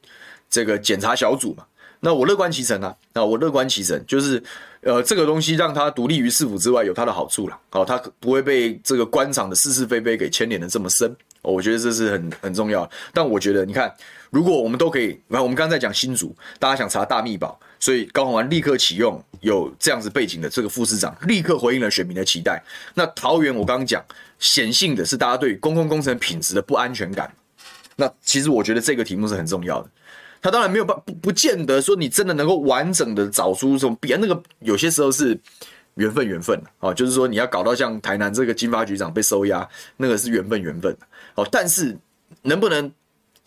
[0.51, 1.64] 这个检查小组嘛？
[2.01, 4.41] 那我乐观其成啊，那我乐观其成，就是
[4.82, 7.59] 呃，这个东西让它独立于市府之外有它的好处了。
[7.72, 11.12] 哦，它不会被这个官场的是是非非给牵连的这么深。
[11.43, 12.89] 我觉得这是很很重要。
[13.12, 13.93] 但我觉得，你看，
[14.30, 22.62] 如果我们都可以，那我们刚才在讲新竹，大家想查大秘宝，所以高虹安立刻启用有这样子背景的这个副市长，立刻回应了选民的期待。
[22.94, 24.04] 那桃园，我刚刚讲。
[24.40, 27.28] 显性的是大家对公共工程品质的不安全感，
[27.96, 29.90] 那其实我觉得这个题目是很重要的。
[30.40, 35.36] 他当然没有办不不见得说你真的能够完整的找出这种别那个有些时候是
[35.94, 40.96] 缘分缘分啊，就是说你要搞到像台南这个金发局长被收押，那个是缘分缘分
[41.34, 41.98] 哦，但是
[42.42, 42.88] 能不能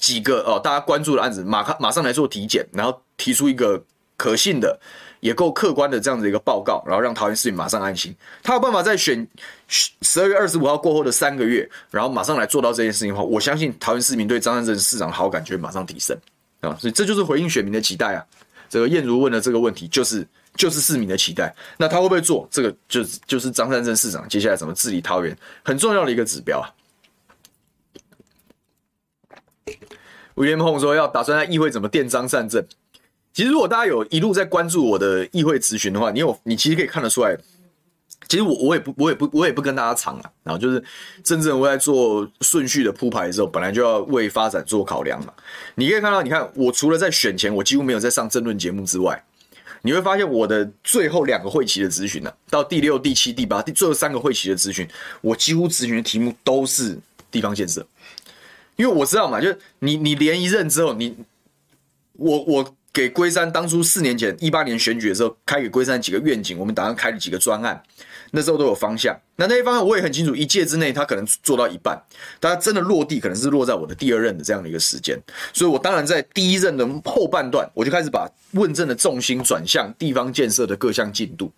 [0.01, 3.81] 几个哦大家关注的案子马上马上来做体检，然后提出一个
[4.17, 4.77] 可信的
[5.21, 9.25] 也够客观的这样子一个报告，然后让桃园市民马上安心，他有办法在选
[9.69, 16.17] 十二月二十五号过后的三个月，然后马上来做到这件事情的话，我相信桃园市民对张善政市长的好感就会马上提升。
[16.61, 18.23] 啊，所以这就是回应选民的期待啊！
[18.69, 20.23] 这个燕如问的这个问题，就是
[20.55, 21.51] 就是市民的期待。
[21.75, 22.47] 那他会不会做？
[22.51, 26.69] 这个就是就是张善政市长接下来怎么治理桃园很重要的一个指标啊。
[30.35, 32.65] 威廉碰说要打算在议会怎么电张善政。
[33.33, 37.37] 其实如果大家有一路在关注我的议会咨询的话，你有你其实可以看得出来。
[38.27, 40.81] 其实我我也不我也不我也不跟大家藏了，然后就是
[41.21, 45.33] 真正我在做顺序的铺排的时候，本来就要为发展做考量嘛。
[45.75, 49.21] 你可以看到，你看我除了在选前我几乎没有在上政论节目之外，
[49.81, 54.87] 你会发现我的最后两个会期的咨询呢，到第六、第七、第八、第最后三个会期的咨询，
[55.19, 56.97] 我几乎咨询的题目都是
[57.31, 57.85] 地方建设，
[58.81, 61.15] 因为我知道嘛，就是你你连一任之后，你
[62.13, 62.75] 我我。
[62.93, 67.81] 给龟山当初四年前一八年选举的时候，开给龟山几个愿景，我们打算开了几个专案，
[68.31, 69.17] 那时候都有方向。
[69.37, 71.97] 那那些方向我也很清楚，一届之内他可能做到一半，
[72.37, 75.17] 但他真的落地可能是落在我的第二任的这样的一个时间。
[75.53, 81.49] 所以我当然在第一任的后半段，我就开始把问政的重心转向地方建设的各项进度。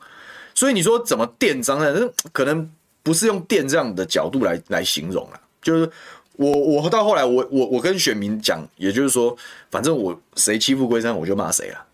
[0.53, 2.07] 所以你说怎么电张呢？
[2.32, 2.71] 可能
[3.01, 5.89] 不是用电这样的角度来来形容了，就是。
[6.36, 9.36] 我我到后来我，我我跟选民讲，也就是说，
[9.70, 11.86] 反正我谁欺负龟山，我就骂谁了。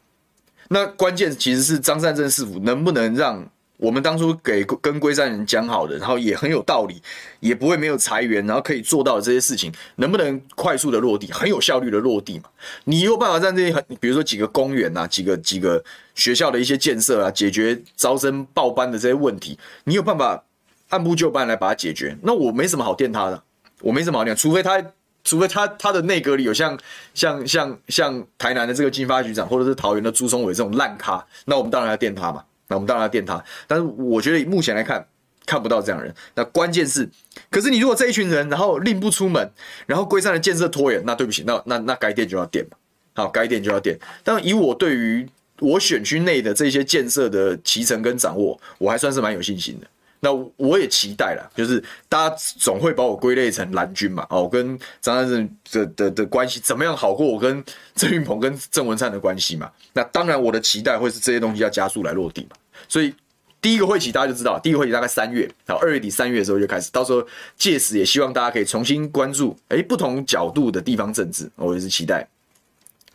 [0.70, 3.46] 那关键其实是张善政市府能不能让
[3.78, 7.02] 我们当初给跟龟山人讲好的，然后也很有道理，
[7.40, 12.46] 也不会没有裁员，然后可以做到的这些事情，能不能快速的落地，很有效率的落地嘛？
[12.84, 15.84] 你有办法在这些很，比如说几个公园啊，几个几个
[16.14, 20.44] 学校的一些建设啊，解决招生报班的这些问题，你有办法
[20.90, 23.44] 按部就班来把它解决，那我没什么好电他的。
[23.82, 24.84] 我没什么好讲，除非他，
[25.24, 26.78] 除非他他的内阁里有像
[27.14, 33.44] 像像像台南的这个金发局长，或者是桃园的朱松伟这种烂咖，那我们当然要电他嘛，那我们当然要电他。
[33.68, 35.06] 但是我觉得目前来看
[35.46, 36.14] 看不到这样人。
[36.36, 37.10] 那关键是，
[37.50, 39.52] 可是你如果这一群人，然后令不出门，
[39.86, 42.78] 然后龟山的建设拖延，那对不起，那那那该电就要电嘛。
[43.16, 43.98] 好，该电就要电。
[44.24, 45.28] 但以我对于
[45.60, 49.88] 我选区内的这些建设的期程跟掌握，我还算是蛮有信心的。
[50.22, 57.64] 那我也期待了，就是大家总会把我归类成蓝军嘛，哦，跟张三正的的的关系怎么样好过我跟
[57.96, 59.72] 郑运鹏跟郑文灿的关系嘛？
[59.94, 62.58] 那当然我的期待会是这些东西要加速来落地嘛。
[62.88, 63.16] 所以
[63.62, 67.26] 第一个会期大家就知道，第一个会期大概三月，然后二月底三月的时候就开始，到时候
[67.58, 72.28] 届时也希望大家可以重新关注，诶，不同角度的地方政治，我也是期待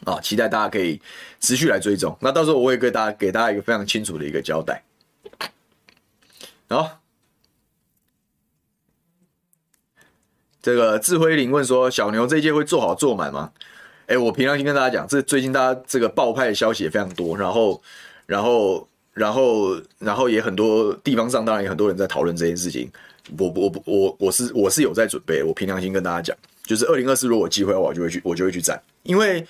[0.04, 1.00] 啊，期待大家可以
[1.40, 2.16] 持续来追踪。
[2.20, 4.82] 那到时候我也给大家给大家一个非常清楚的一个交代。
[6.74, 7.00] 好，
[10.60, 13.52] 这个智慧灵问说：“小牛这一届会做好做满吗？”
[14.08, 17.80] 哎，我平常心跟大家讲，这最近大家这个爆派的消息也非常多，然后，
[18.26, 22.90] 然后，然后，然后也很多地方上当然也很多人在讨论这件事情。
[23.38, 29.46] 我我我我是我是有在准备，我平常心跟大家讲，就是二零二四如果有机会的话，我就会去我就会去站，因为。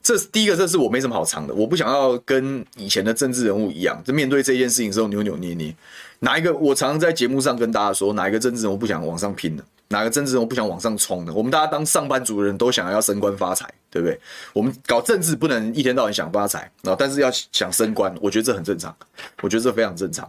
[0.00, 1.52] 这第一个，这是我没什么好藏的。
[1.52, 5.74] 我不想要跟以前的政治人物一样，就面对这件事情之后扭扭捏捏。
[6.20, 6.52] 哪一个？
[6.54, 9.64] 我常常在节目上跟大家说，哪一个政治人物不想往上拼的？
[9.90, 11.32] 哪个政治人物不想往上冲的？
[11.32, 14.20] 我们大家当上班族的人都想要升官发财，对不对？
[14.52, 18.94] 我们搞政治不能一天到晚想发财啊，但是要想升官，我觉得这很正常，
[19.40, 20.28] 我觉得这非常正常。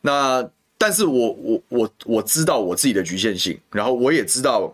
[0.00, 4.72] 那但是我我我我知道我自己的局限性，然后我也知道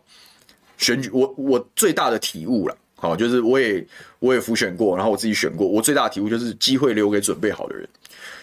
[0.76, 2.76] 选举，我我最大的体悟了。
[2.96, 3.86] 好，就是我也
[4.18, 5.66] 我也辅选过，然后我自己选过。
[5.66, 7.88] 我最大的体悟就是机会留给准备好的人。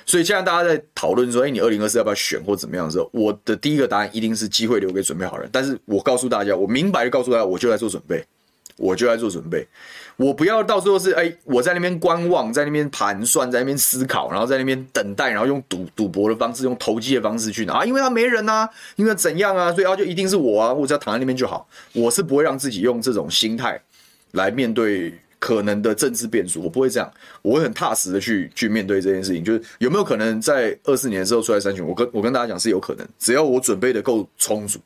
[0.06, 5.50] 所以现在大家在讨论说，哎、你二零二四要不要选或怎么样的时候，我的第一个答案一定是机会留给准备好的人。
[5.52, 8.24] 但是我告诉大家，我明白的告诉大家，我就在做准备，
[8.78, 9.68] 我就在做准备。
[10.16, 21.68] 我不要到时候是哎、我在那边观望，在那边盘算，在那边思考，然后在那边等待，然后用赌赌博的方式，用投机的方式去拿，因为他没人啊，因为怎样啊，所以他就一定是我啊，我只要躺在那边就好。
[21.94, 23.82] 我是不会让自己用这种心态。
[24.34, 25.14] 来面对
[25.44, 29.44] 可能的政治变数，我不会这样，我会很踏实的去去面对这件事情。
[29.44, 31.86] 就是有没有可能在二四年的时候出来参选？
[31.86, 34.80] 我跟我跟大家讲是有可能，只要我准备的够充足，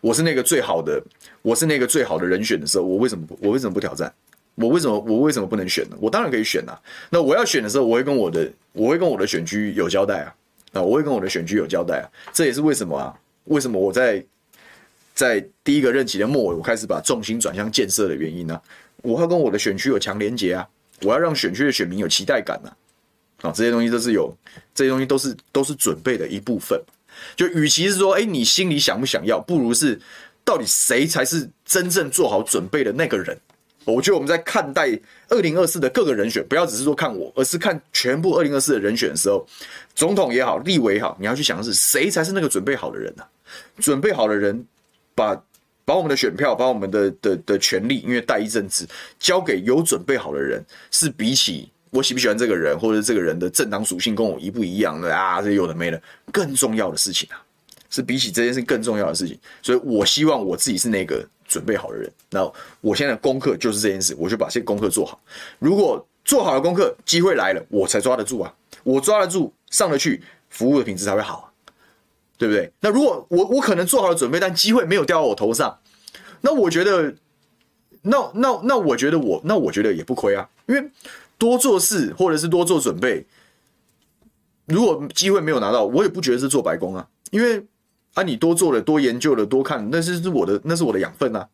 [0.00, 1.00] 我是那个最好的，
[1.42, 4.12] 我是那个最好的人选的时候，我为什么不我为什么不挑战？
[4.56, 5.96] 我为什么我为什么不能选呢？
[6.00, 6.76] 我当然可以选啊。
[7.08, 10.34] 那我要选的时候，我会跟我的我会跟我的选区有交代啊。
[10.72, 12.10] 那我会跟我的选区有交代啊。
[12.32, 13.14] 这也是为什么啊？
[13.44, 14.24] 为什么我在
[15.14, 18.60] 在第一个任期的末尾，我开始把重心转向建设的原因呢、
[19.02, 20.68] 我会跟我的选区有强连结啊，
[21.02, 24.34] 我要让选区的选民有期待感呐，啊，这些东西都是有，
[24.74, 26.80] 这些东西都是都是准备的一部分。
[27.36, 30.00] 就与其是说，哎，你心里想不想要，不如是
[30.44, 33.36] 到底谁才是真正做好准备的那个人。
[33.84, 34.88] 我觉得我们在看待
[35.28, 39.44] 二零二四的各个人选，不要只是说看我，而是看全部二零二四的人选的时候，
[39.94, 43.24] 总统也好，立委也好，你要去想的是谁才是那个准备好的人呢？
[43.78, 44.64] 准备好的人，
[45.14, 45.34] 把
[45.90, 48.86] 把我们的选票，把我们的的的权利，因为代议政治
[49.18, 57.42] 交给有准备好的人，是比起我喜不喜欢这个人，或者这个人的政党属性跟我一不一样的啊，这有的没的，更重要的事情啊，
[57.90, 59.36] 是比起这件事更重要的事情。
[59.60, 61.26] 所以我希望我自己是那个。
[61.50, 62.48] 准备好的人，那
[62.80, 65.20] 我现在的功课就是这件事，我就把这些功课做好。
[65.58, 68.54] 如果做好了功课，机会来了，我才抓得住啊！
[68.84, 71.49] 我抓得住，上得去，服务的品质才会好，
[72.40, 72.72] 对不对？
[72.80, 75.78] 那如果我我可能做好了准备，但机会没有掉到我头上，
[76.40, 77.14] 那我觉得，
[78.00, 80.90] 那那那我觉得我那我觉得也不亏啊，因为
[81.36, 83.26] 多做事或者是多做准备，
[84.64, 87.66] 如果机会没有拿到，我也不觉得是做白工啊，因为。
[88.14, 91.48] 啊，你多做了，多研究了，多看，那是是我的，那是我的养分啊，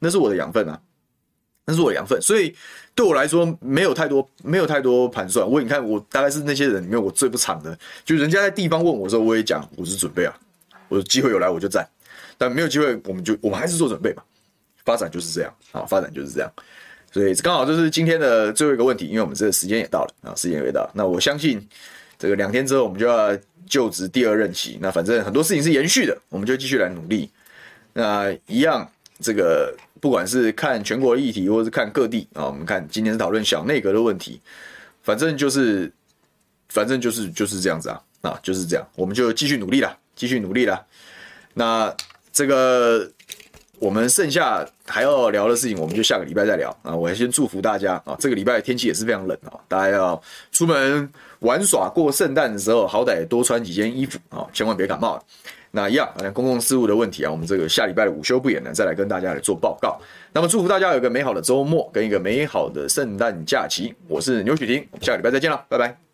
[0.00, 0.80] 那是我的养分啊，
[1.64, 2.20] 那是我养分。
[2.20, 2.54] 所以
[2.94, 5.48] 对我来说，没有太多，没有太多盘算。
[5.48, 10.34] 我你看，我大概是那些人里面我最不长的，就人家在地方问我的时候，我也讲我是准备啊，
[10.88, 11.86] 我机会有来我就在，
[12.36, 14.22] 但没有机会，我们就我们还是做准备嘛。
[14.84, 16.52] 发展就是这样啊，发展就是这样。
[17.12, 20.90] 所以刚好就是今天的最后一个问题，因为我们这个时间也到了啊，时间也到了。
[20.94, 21.66] 那我相信
[22.18, 23.36] 这个两天之后我们就要。
[23.64, 27.30] 就职第二任期，那反正很多事情是延续的，我们就继续来努力。
[27.94, 28.86] 那一样，
[29.18, 34.40] 这个不管是看全国议题，或是看各地啊，我们看今天是讨论小内阁的问题，
[35.00, 35.90] 反正就是，
[36.70, 40.84] 反正就是就是这样子啊，啊，就是这样，我们就继续努力了，继续努力了。
[41.54, 41.94] 那
[42.32, 43.08] 这个
[43.78, 46.96] 我们剩下还要聊的事情，我们就下个礼拜再聊啊。
[46.96, 51.08] 我还先祝福大家啊，这个礼拜天气也是非常冷啊，大家要出门。
[51.38, 55.24] 玩耍过圣诞的时候，好歹多穿几件衣服啊，千万别感冒。
[55.74, 59.98] 那一样，公共事务的问题啊，我们这个下礼拜的午休不演呢，再来跟大家来做报告。
[60.32, 63.94] 那么祝福大家有一个美好的周末跟一个美好的圣诞假期。
[64.06, 66.11] 我是牛雪婷，我们下个礼拜再见了，拜拜。